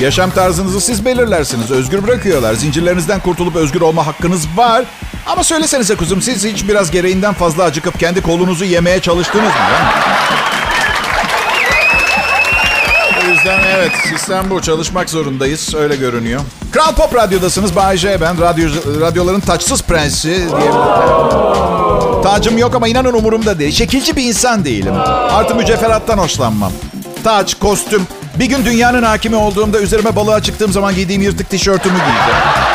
Yaşam 0.00 0.30
tarzınızı 0.30 0.80
siz 0.80 1.04
belirlersiniz. 1.04 1.70
Özgür 1.70 2.02
bırakıyorlar. 2.02 2.54
Zincirlerinizden 2.54 3.20
kurtulup 3.20 3.56
özgür 3.56 3.80
olma 3.80 4.06
hakkınız 4.06 4.46
var. 4.56 4.84
Ama 5.28 5.44
söylesenize 5.44 5.94
kuzum 5.94 6.22
siz 6.22 6.44
hiç 6.44 6.68
biraz 6.68 6.90
gereğinden 6.90 7.34
fazla 7.34 7.64
acıkıp 7.64 8.00
kendi 8.00 8.20
kolunuzu 8.22 8.64
yemeye 8.64 9.00
çalıştınız 9.00 9.44
mı? 9.48 9.50
O 13.22 13.30
yüzden 13.30 13.60
evet 13.76 13.92
sistem 14.10 14.50
bu. 14.50 14.60
Çalışmak 14.62 15.10
zorundayız. 15.10 15.74
Öyle 15.74 15.96
görünüyor. 15.96 16.40
Kral 16.72 16.94
Pop 16.94 17.14
Radyo'dasınız. 17.14 17.76
Bay 17.76 17.96
J 17.96 18.20
ben. 18.20 18.40
Radyo, 18.40 18.68
radyoların 19.00 19.40
taçsız 19.40 19.82
prensi 19.82 20.28
diyebilirim. 20.28 22.22
Tacım 22.22 22.58
yok 22.58 22.74
ama 22.74 22.88
inanın 22.88 23.12
umurumda 23.12 23.58
değil. 23.58 23.72
Şekilci 23.72 24.16
bir 24.16 24.22
insan 24.22 24.64
değilim. 24.64 24.94
Artı 25.30 25.54
mücevherattan 25.54 26.18
hoşlanmam. 26.18 26.72
Taç, 27.24 27.54
kostüm. 27.58 28.06
Bir 28.38 28.46
gün 28.46 28.64
dünyanın 28.64 29.02
hakimi 29.02 29.36
olduğumda 29.36 29.80
üzerime 29.80 30.16
balığa 30.16 30.42
çıktığım 30.42 30.72
zaman 30.72 30.94
giydiğim 30.94 31.22
yırtık 31.22 31.50
tişörtümü 31.50 31.94
giyeceğim. 31.98 32.67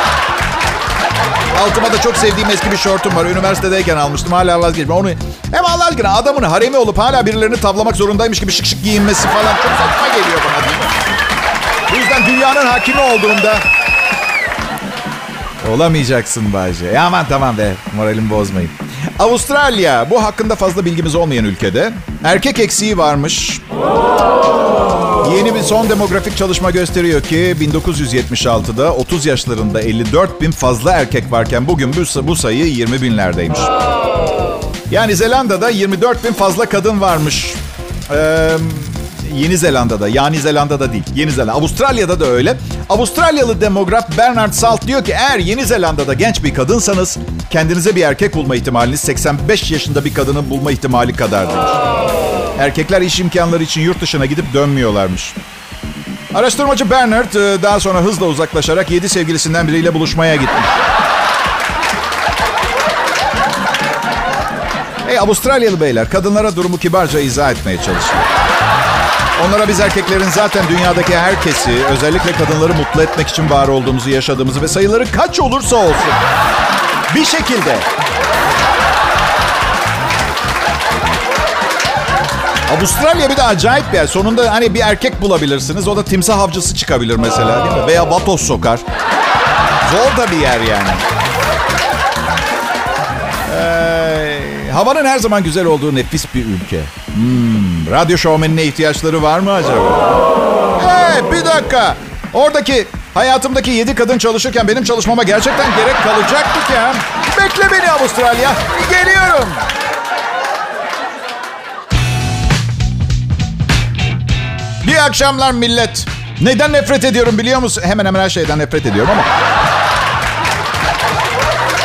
Altıma 1.62 1.92
da 1.92 2.00
çok 2.00 2.16
sevdiğim 2.16 2.50
eski 2.50 2.72
bir 2.72 2.76
şortum 2.76 3.16
var. 3.16 3.24
Üniversitedeyken 3.24 3.96
almıştım. 3.96 4.32
Hala 4.32 4.60
vazgeçmem. 4.60 4.96
Onu 4.96 5.08
hem 5.52 5.64
Allah 5.64 5.86
aşkına 5.86 6.14
adamın 6.14 6.42
haremi 6.42 6.76
olup 6.76 6.98
hala 6.98 7.26
birilerini 7.26 7.56
tavlamak 7.56 7.96
zorundaymış 7.96 8.40
gibi 8.40 8.52
şık 8.52 8.66
şık 8.66 8.82
giyinmesi 8.84 9.28
falan 9.28 9.54
çok 9.56 9.70
saçma 9.72 10.08
geliyor 10.08 10.40
bana 10.46 10.64
değil 10.68 10.78
mi? 10.78 10.84
Bu 11.92 11.96
yüzden 11.96 12.26
dünyanın 12.26 12.66
hakimi 12.66 13.00
olduğumda 13.00 13.54
Olamayacaksın 15.74 16.52
Bayce. 16.52 16.86
Ya 16.86 17.04
aman 17.04 17.26
tamam 17.28 17.58
be 17.58 17.72
moralimi 17.96 18.30
bozmayın. 18.30 18.70
Avustralya 19.18 20.10
bu 20.10 20.24
hakkında 20.24 20.54
fazla 20.56 20.84
bilgimiz 20.84 21.14
olmayan 21.14 21.44
ülkede. 21.44 21.92
Erkek 22.24 22.58
eksiği 22.58 22.98
varmış. 22.98 23.60
Yeni 25.32 25.54
bir 25.54 25.62
son 25.62 25.88
demografik 25.88 26.36
çalışma 26.36 26.70
gösteriyor 26.70 27.20
ki 27.20 27.56
1976'da 27.60 28.94
30 28.94 29.26
yaşlarında 29.26 29.80
54 29.80 30.40
bin 30.40 30.50
fazla 30.50 30.92
erkek 30.92 31.32
varken 31.32 31.66
bugün 31.68 31.94
bu, 32.22 32.36
sayı 32.36 32.66
20 32.66 33.02
binlerdeymiş. 33.02 33.58
Yani 34.90 35.16
Zelanda'da 35.16 35.70
24 35.70 36.24
bin 36.24 36.32
fazla 36.32 36.66
kadın 36.66 37.00
varmış. 37.00 37.54
Ee, 38.10 38.50
Yeni 39.34 39.56
Zelanda'da, 39.58 40.08
yani 40.08 40.38
Zelanda'da 40.38 40.92
değil. 40.92 41.04
Yeni 41.14 41.30
Zelanda. 41.30 41.52
Avustralya'da 41.52 42.20
da 42.20 42.26
öyle. 42.26 42.56
Avustralyalı 42.88 43.60
demograf 43.60 44.18
Bernard 44.18 44.52
Salt 44.52 44.86
diyor 44.86 45.04
ki 45.04 45.12
eğer 45.12 45.38
Yeni 45.38 45.64
Zelanda'da 45.64 46.14
genç 46.14 46.44
bir 46.44 46.54
kadınsanız 46.54 47.18
kendinize 47.50 47.96
bir 47.96 48.02
erkek 48.02 48.34
bulma 48.34 48.56
ihtimaliniz 48.56 49.00
85 49.00 49.70
yaşında 49.70 50.04
bir 50.04 50.14
kadının 50.14 50.50
bulma 50.50 50.72
ihtimali 50.72 51.12
kadar 51.12 51.48
demiş. 51.50 52.33
Erkekler 52.58 53.02
iş 53.02 53.20
imkanları 53.20 53.62
için 53.62 53.80
yurt 53.80 54.00
dışına 54.00 54.26
gidip 54.26 54.52
dönmüyorlarmış. 54.54 55.34
Araştırmacı 56.34 56.90
Bernard 56.90 57.34
e, 57.34 57.62
daha 57.62 57.80
sonra 57.80 58.00
hızla 58.00 58.26
uzaklaşarak 58.26 58.90
yedi 58.90 59.08
sevgilisinden 59.08 59.68
biriyle 59.68 59.94
buluşmaya 59.94 60.34
gitmiş. 60.34 60.66
Hey 65.06 65.18
Avustralyalı 65.18 65.80
beyler 65.80 66.10
kadınlara 66.10 66.56
durumu 66.56 66.78
kibarca 66.78 67.20
izah 67.20 67.50
etmeye 67.50 67.76
çalışıyor. 67.76 68.22
Onlara 69.46 69.68
biz 69.68 69.80
erkeklerin 69.80 70.30
zaten 70.30 70.64
dünyadaki 70.68 71.18
herkesi, 71.18 71.70
özellikle 71.90 72.32
kadınları 72.32 72.74
mutlu 72.74 73.02
etmek 73.02 73.28
için 73.28 73.50
var 73.50 73.68
olduğumuzu 73.68 74.10
yaşadığımızı 74.10 74.62
ve 74.62 74.68
sayıları 74.68 75.12
kaç 75.12 75.40
olursa 75.40 75.76
olsun 75.76 76.12
bir 77.14 77.24
şekilde 77.24 77.76
Avustralya 82.78 83.30
bir 83.30 83.36
de 83.36 83.42
acayip 83.42 83.92
bir 83.92 83.96
yer. 83.96 84.06
Sonunda 84.06 84.52
hani 84.54 84.74
bir 84.74 84.80
erkek 84.80 85.22
bulabilirsiniz. 85.22 85.88
O 85.88 85.96
da 85.96 86.04
timsah 86.04 86.38
avcısı 86.38 86.74
çıkabilir 86.74 87.16
mesela 87.16 87.64
değil 87.64 87.76
mi? 87.76 87.86
Veya 87.86 88.10
vatos 88.10 88.42
sokar. 88.42 88.80
Zor 89.92 90.16
da 90.22 90.30
bir 90.30 90.36
yer 90.36 90.60
yani. 90.60 90.88
Ee, 93.60 94.70
havanın 94.72 95.04
her 95.06 95.18
zaman 95.18 95.42
güzel 95.42 95.64
olduğu 95.64 95.94
nefis 95.94 96.26
bir 96.34 96.44
ülke. 96.46 96.80
Hmm, 97.14 97.90
radyo 97.90 98.18
şovmenine 98.18 98.62
ihtiyaçları 98.64 99.22
var 99.22 99.38
mı 99.38 99.52
acaba? 99.52 100.14
Hey 100.86 101.32
bir 101.32 101.44
dakika. 101.44 101.96
Oradaki 102.32 102.86
hayatımdaki 103.14 103.70
yedi 103.70 103.94
kadın 103.94 104.18
çalışırken 104.18 104.68
benim 104.68 104.84
çalışmama 104.84 105.22
gerçekten 105.22 105.66
gerek 105.76 105.96
kalacaktı 106.04 106.66
ki. 106.72 106.78
ha? 106.78 106.92
Bekle 107.40 107.70
beni 107.70 107.90
Avustralya. 107.90 108.50
Geliyorum. 108.90 109.48
İyi 114.86 115.00
akşamlar 115.00 115.52
millet. 115.52 116.04
Neden 116.40 116.72
nefret 116.72 117.04
ediyorum 117.04 117.38
biliyor 117.38 117.60
musun? 117.60 117.82
Hemen 117.86 118.06
hemen 118.06 118.20
her 118.20 118.28
şeyden 118.28 118.58
nefret 118.58 118.86
ediyorum 118.86 119.12
ama. 119.12 119.22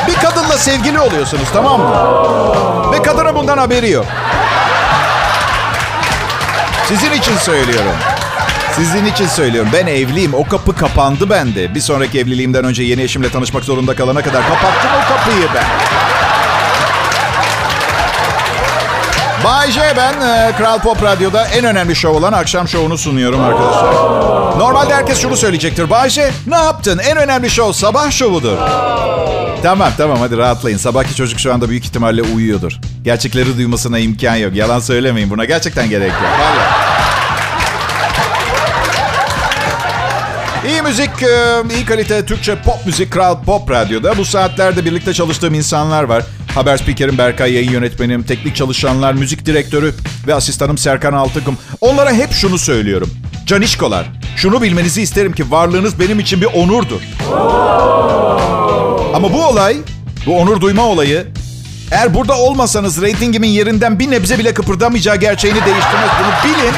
Bir 0.07 0.15
kadınla 0.15 0.57
sevgili 0.57 0.99
oluyorsunuz 0.99 1.47
tamam 1.53 1.81
mı? 1.81 2.91
Ve 2.91 3.01
kadının 3.01 3.35
bundan 3.35 3.57
haberi 3.57 3.89
yok. 3.89 4.05
Sizin 6.87 7.11
için 7.11 7.37
söylüyorum. 7.37 7.95
Sizin 8.75 9.05
için 9.05 9.27
söylüyorum. 9.27 9.69
Ben 9.73 9.87
evliyim. 9.87 10.33
O 10.33 10.47
kapı 10.47 10.75
kapandı 10.75 11.29
bende. 11.29 11.75
Bir 11.75 11.79
sonraki 11.81 12.19
evliliğimden 12.19 12.63
önce 12.65 12.83
yeni 12.83 13.01
eşimle 13.01 13.31
tanışmak 13.31 13.63
zorunda 13.63 13.95
kalana 13.95 14.21
kadar 14.21 14.41
kapattım 14.47 14.91
o 15.05 15.09
kapıyı 15.09 15.47
ben. 15.55 15.65
Bay 19.43 19.71
J 19.71 19.81
ben 19.97 20.13
e, 20.21 20.55
Kral 20.57 20.79
Pop 20.79 21.03
Radyo'da 21.03 21.45
en 21.45 21.65
önemli 21.65 21.95
şov 21.95 22.15
olan 22.15 22.33
akşam 22.33 22.67
şovunu 22.67 22.97
sunuyorum 22.97 23.41
arkadaşlar. 23.43 23.93
Normalde 24.59 24.93
herkes 24.93 25.21
şunu 25.21 25.37
söyleyecektir. 25.37 25.89
Bay 25.89 26.09
J 26.09 26.31
ne 26.47 26.55
yaptın? 26.55 26.97
En 26.97 27.17
önemli 27.17 27.49
şov 27.49 27.71
sabah 27.71 28.11
şovudur. 28.11 28.57
Tamam 29.63 29.91
tamam 29.97 30.17
hadi 30.19 30.37
rahatlayın. 30.37 30.77
Sabahki 30.77 31.15
çocuk 31.15 31.39
şu 31.39 31.53
anda 31.53 31.69
büyük 31.69 31.85
ihtimalle 31.85 32.21
uyuyordur. 32.21 32.71
Gerçekleri 33.03 33.57
duymasına 33.57 33.99
imkan 33.99 34.35
yok. 34.35 34.55
Yalan 34.55 34.79
söylemeyin 34.79 35.29
buna. 35.29 35.45
Gerçekten 35.45 35.89
gerek 35.89 36.11
yok. 36.11 36.31
İyi 40.67 40.81
müzik, 40.81 41.23
e, 41.23 41.63
iyi 41.75 41.85
kalite 41.85 42.25
Türkçe 42.25 42.55
pop 42.55 42.85
müzik 42.85 43.11
Kral 43.13 43.43
Pop 43.43 43.71
Radyo'da. 43.71 44.17
Bu 44.17 44.25
saatlerde 44.25 44.85
birlikte 44.85 45.13
çalıştığım 45.13 45.53
insanlar 45.53 46.03
var. 46.03 46.23
Haber 46.55 46.77
spikerim 46.77 47.17
Berkay, 47.17 47.53
yayın 47.53 47.71
yönetmenim, 47.71 48.23
teknik 48.23 48.55
çalışanlar, 48.55 49.13
müzik 49.13 49.45
direktörü 49.45 49.93
ve 50.27 50.33
asistanım 50.33 50.77
Serkan 50.77 51.13
Altıkım. 51.13 51.57
Onlara 51.81 52.13
hep 52.13 52.31
şunu 52.31 52.57
söylüyorum. 52.57 53.09
Canişkolar, 53.45 54.05
şunu 54.35 54.61
bilmenizi 54.61 55.01
isterim 55.01 55.33
ki 55.33 55.51
varlığınız 55.51 55.99
benim 55.99 56.19
için 56.19 56.41
bir 56.41 56.45
onurdur. 56.45 57.01
Ama 59.13 59.33
bu 59.33 59.45
olay, 59.45 59.77
bu 60.25 60.39
onur 60.39 60.61
duyma 60.61 60.81
olayı 60.85 61.27
eğer 61.91 62.13
burada 62.13 62.37
olmasanız 62.37 63.01
reytingimin 63.01 63.47
yerinden 63.47 63.99
bir 63.99 64.11
nebze 64.11 64.39
bile 64.39 64.53
kıpırdamayacağı 64.53 65.15
gerçeğini 65.15 65.65
değiştirmez. 65.65 66.09
Bunu 66.19 66.51
bilin. 66.53 66.73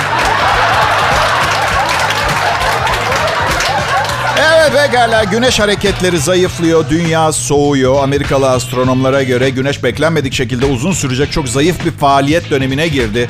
Pekala 4.72 5.24
güneş 5.24 5.60
hareketleri 5.60 6.20
zayıflıyor, 6.20 6.90
dünya 6.90 7.32
soğuyor. 7.32 8.04
Amerikalı 8.04 8.50
astronomlara 8.50 9.24
göre 9.24 9.50
güneş 9.50 9.84
beklenmedik 9.84 10.34
şekilde 10.34 10.66
uzun 10.66 10.92
sürecek 10.92 11.32
çok 11.32 11.50
zayıf 11.50 11.86
bir 11.86 11.92
faaliyet 11.92 12.50
dönemine 12.50 12.88
girdi. 12.88 13.30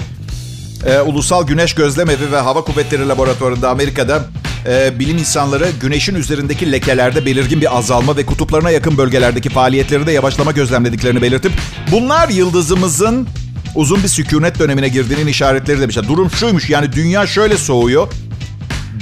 Ee, 0.86 1.00
Ulusal 1.00 1.48
Güneş 1.48 1.76
Gözlemevi 1.76 2.32
ve 2.32 2.38
Hava 2.40 2.64
Kuvvetleri 2.64 3.08
Laboratuvarı'nda 3.08 3.70
Amerika'da 3.70 4.24
e, 4.68 5.00
bilim 5.00 5.18
insanları 5.18 5.68
güneşin 5.82 6.16
üzerindeki 6.16 6.72
lekelerde 6.72 7.26
belirgin 7.26 7.62
bir 7.62 7.78
azalma 7.78 8.18
ve 8.18 8.26
kutuplarına 8.26 8.70
yakın 8.72 8.98
bölgelerdeki 8.98 9.50
faaliyetleri 9.50 10.08
de 10.08 10.12
yavaşlama 10.12 10.52
gözlemlediklerini 10.52 11.22
belirtip 11.22 11.52
bunlar 11.92 12.30
yıldızımızın 12.30 13.28
uzun 13.76 14.04
bir 14.04 14.08
sükunet 14.08 14.60
dönemine 14.60 14.88
girdiğinin 14.88 15.28
işaretleri 15.28 15.82
demişler. 15.82 16.08
Durum 16.08 16.32
şuymuş 16.32 16.70
yani 16.70 16.94
dünya 16.94 17.28
şöyle 17.28 17.58
soğuyor. 17.58 18.08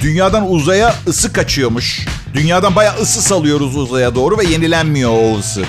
Dünyadan 0.02 0.52
uzaya 0.52 0.94
ısı 1.08 1.32
kaçıyormuş. 1.32 2.06
Dünyadan 2.34 2.76
bayağı 2.76 2.94
ısı 2.96 3.22
salıyoruz 3.22 3.76
uzaya 3.76 4.14
doğru 4.14 4.38
ve 4.38 4.44
yenilenmiyor 4.44 5.10
o 5.10 5.38
ısı. 5.38 5.62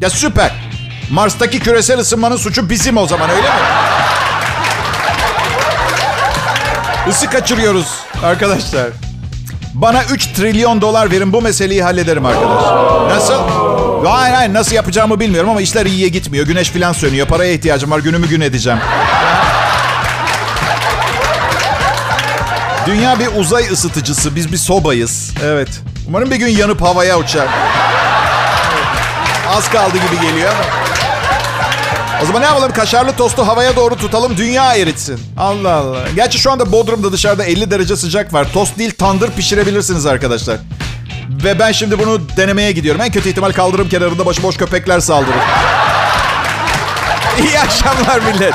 Ya 0.00 0.10
süper. 0.10 0.52
Mars'taki 1.10 1.60
küresel 1.60 1.98
ısınmanın 1.98 2.36
suçu 2.36 2.70
bizim 2.70 2.96
o 2.96 3.06
zaman 3.06 3.30
öyle 3.30 3.40
mi? 3.42 3.54
Isı 7.08 7.30
kaçırıyoruz 7.30 7.86
arkadaşlar. 8.24 8.86
Bana 9.74 10.04
3 10.04 10.26
trilyon 10.26 10.80
dolar 10.80 11.10
verin 11.10 11.32
bu 11.32 11.42
meseleyi 11.42 11.82
hallederim 11.82 12.26
arkadaşlar. 12.26 13.08
Nasıl? 13.08 13.34
Hayır 14.04 14.34
hayır 14.34 14.54
nasıl 14.54 14.74
yapacağımı 14.74 15.20
bilmiyorum 15.20 15.50
ama 15.50 15.60
işler 15.60 15.86
iyiye 15.86 16.08
gitmiyor. 16.08 16.46
Güneş 16.46 16.70
filan 16.70 16.92
sönüyor. 16.92 17.26
Paraya 17.26 17.52
ihtiyacım 17.52 17.90
var. 17.90 17.98
Günümü 17.98 18.28
gün 18.28 18.40
edeceğim. 18.40 18.78
Dünya 22.90 23.18
bir 23.18 23.28
uzay 23.36 23.68
ısıtıcısı. 23.72 24.36
Biz 24.36 24.52
bir 24.52 24.56
sobayız. 24.56 25.30
Evet. 25.44 25.68
Umarım 26.08 26.30
bir 26.30 26.36
gün 26.36 26.48
yanıp 26.48 26.82
havaya 26.82 27.18
uçar. 27.18 27.48
Az 29.56 29.70
kaldı 29.70 29.96
gibi 29.96 30.26
geliyor 30.28 30.50
ama. 30.50 30.64
O 32.22 32.26
zaman 32.26 32.42
ne 32.42 32.46
yapalım? 32.46 32.72
Kaşarlı 32.72 33.12
tostu 33.12 33.46
havaya 33.46 33.76
doğru 33.76 33.96
tutalım. 33.96 34.36
Dünya 34.36 34.74
eritsin. 34.76 35.20
Allah 35.38 35.72
Allah. 35.74 35.98
Gerçi 36.16 36.38
şu 36.38 36.52
anda 36.52 36.72
Bodrum'da 36.72 37.12
dışarıda 37.12 37.44
50 37.44 37.70
derece 37.70 37.96
sıcak 37.96 38.32
var. 38.32 38.52
Tost 38.52 38.78
değil 38.78 38.90
tandır 38.90 39.30
pişirebilirsiniz 39.30 40.06
arkadaşlar. 40.06 40.56
Ve 41.44 41.58
ben 41.58 41.72
şimdi 41.72 41.98
bunu 41.98 42.20
denemeye 42.36 42.72
gidiyorum. 42.72 43.00
En 43.00 43.10
kötü 43.10 43.28
ihtimal 43.28 43.52
kaldırım 43.52 43.88
kenarında 43.88 44.26
başıboş 44.26 44.56
köpekler 44.56 45.00
saldırır. 45.00 45.40
İyi 47.42 47.60
akşamlar 47.60 48.20
millet. 48.20 48.54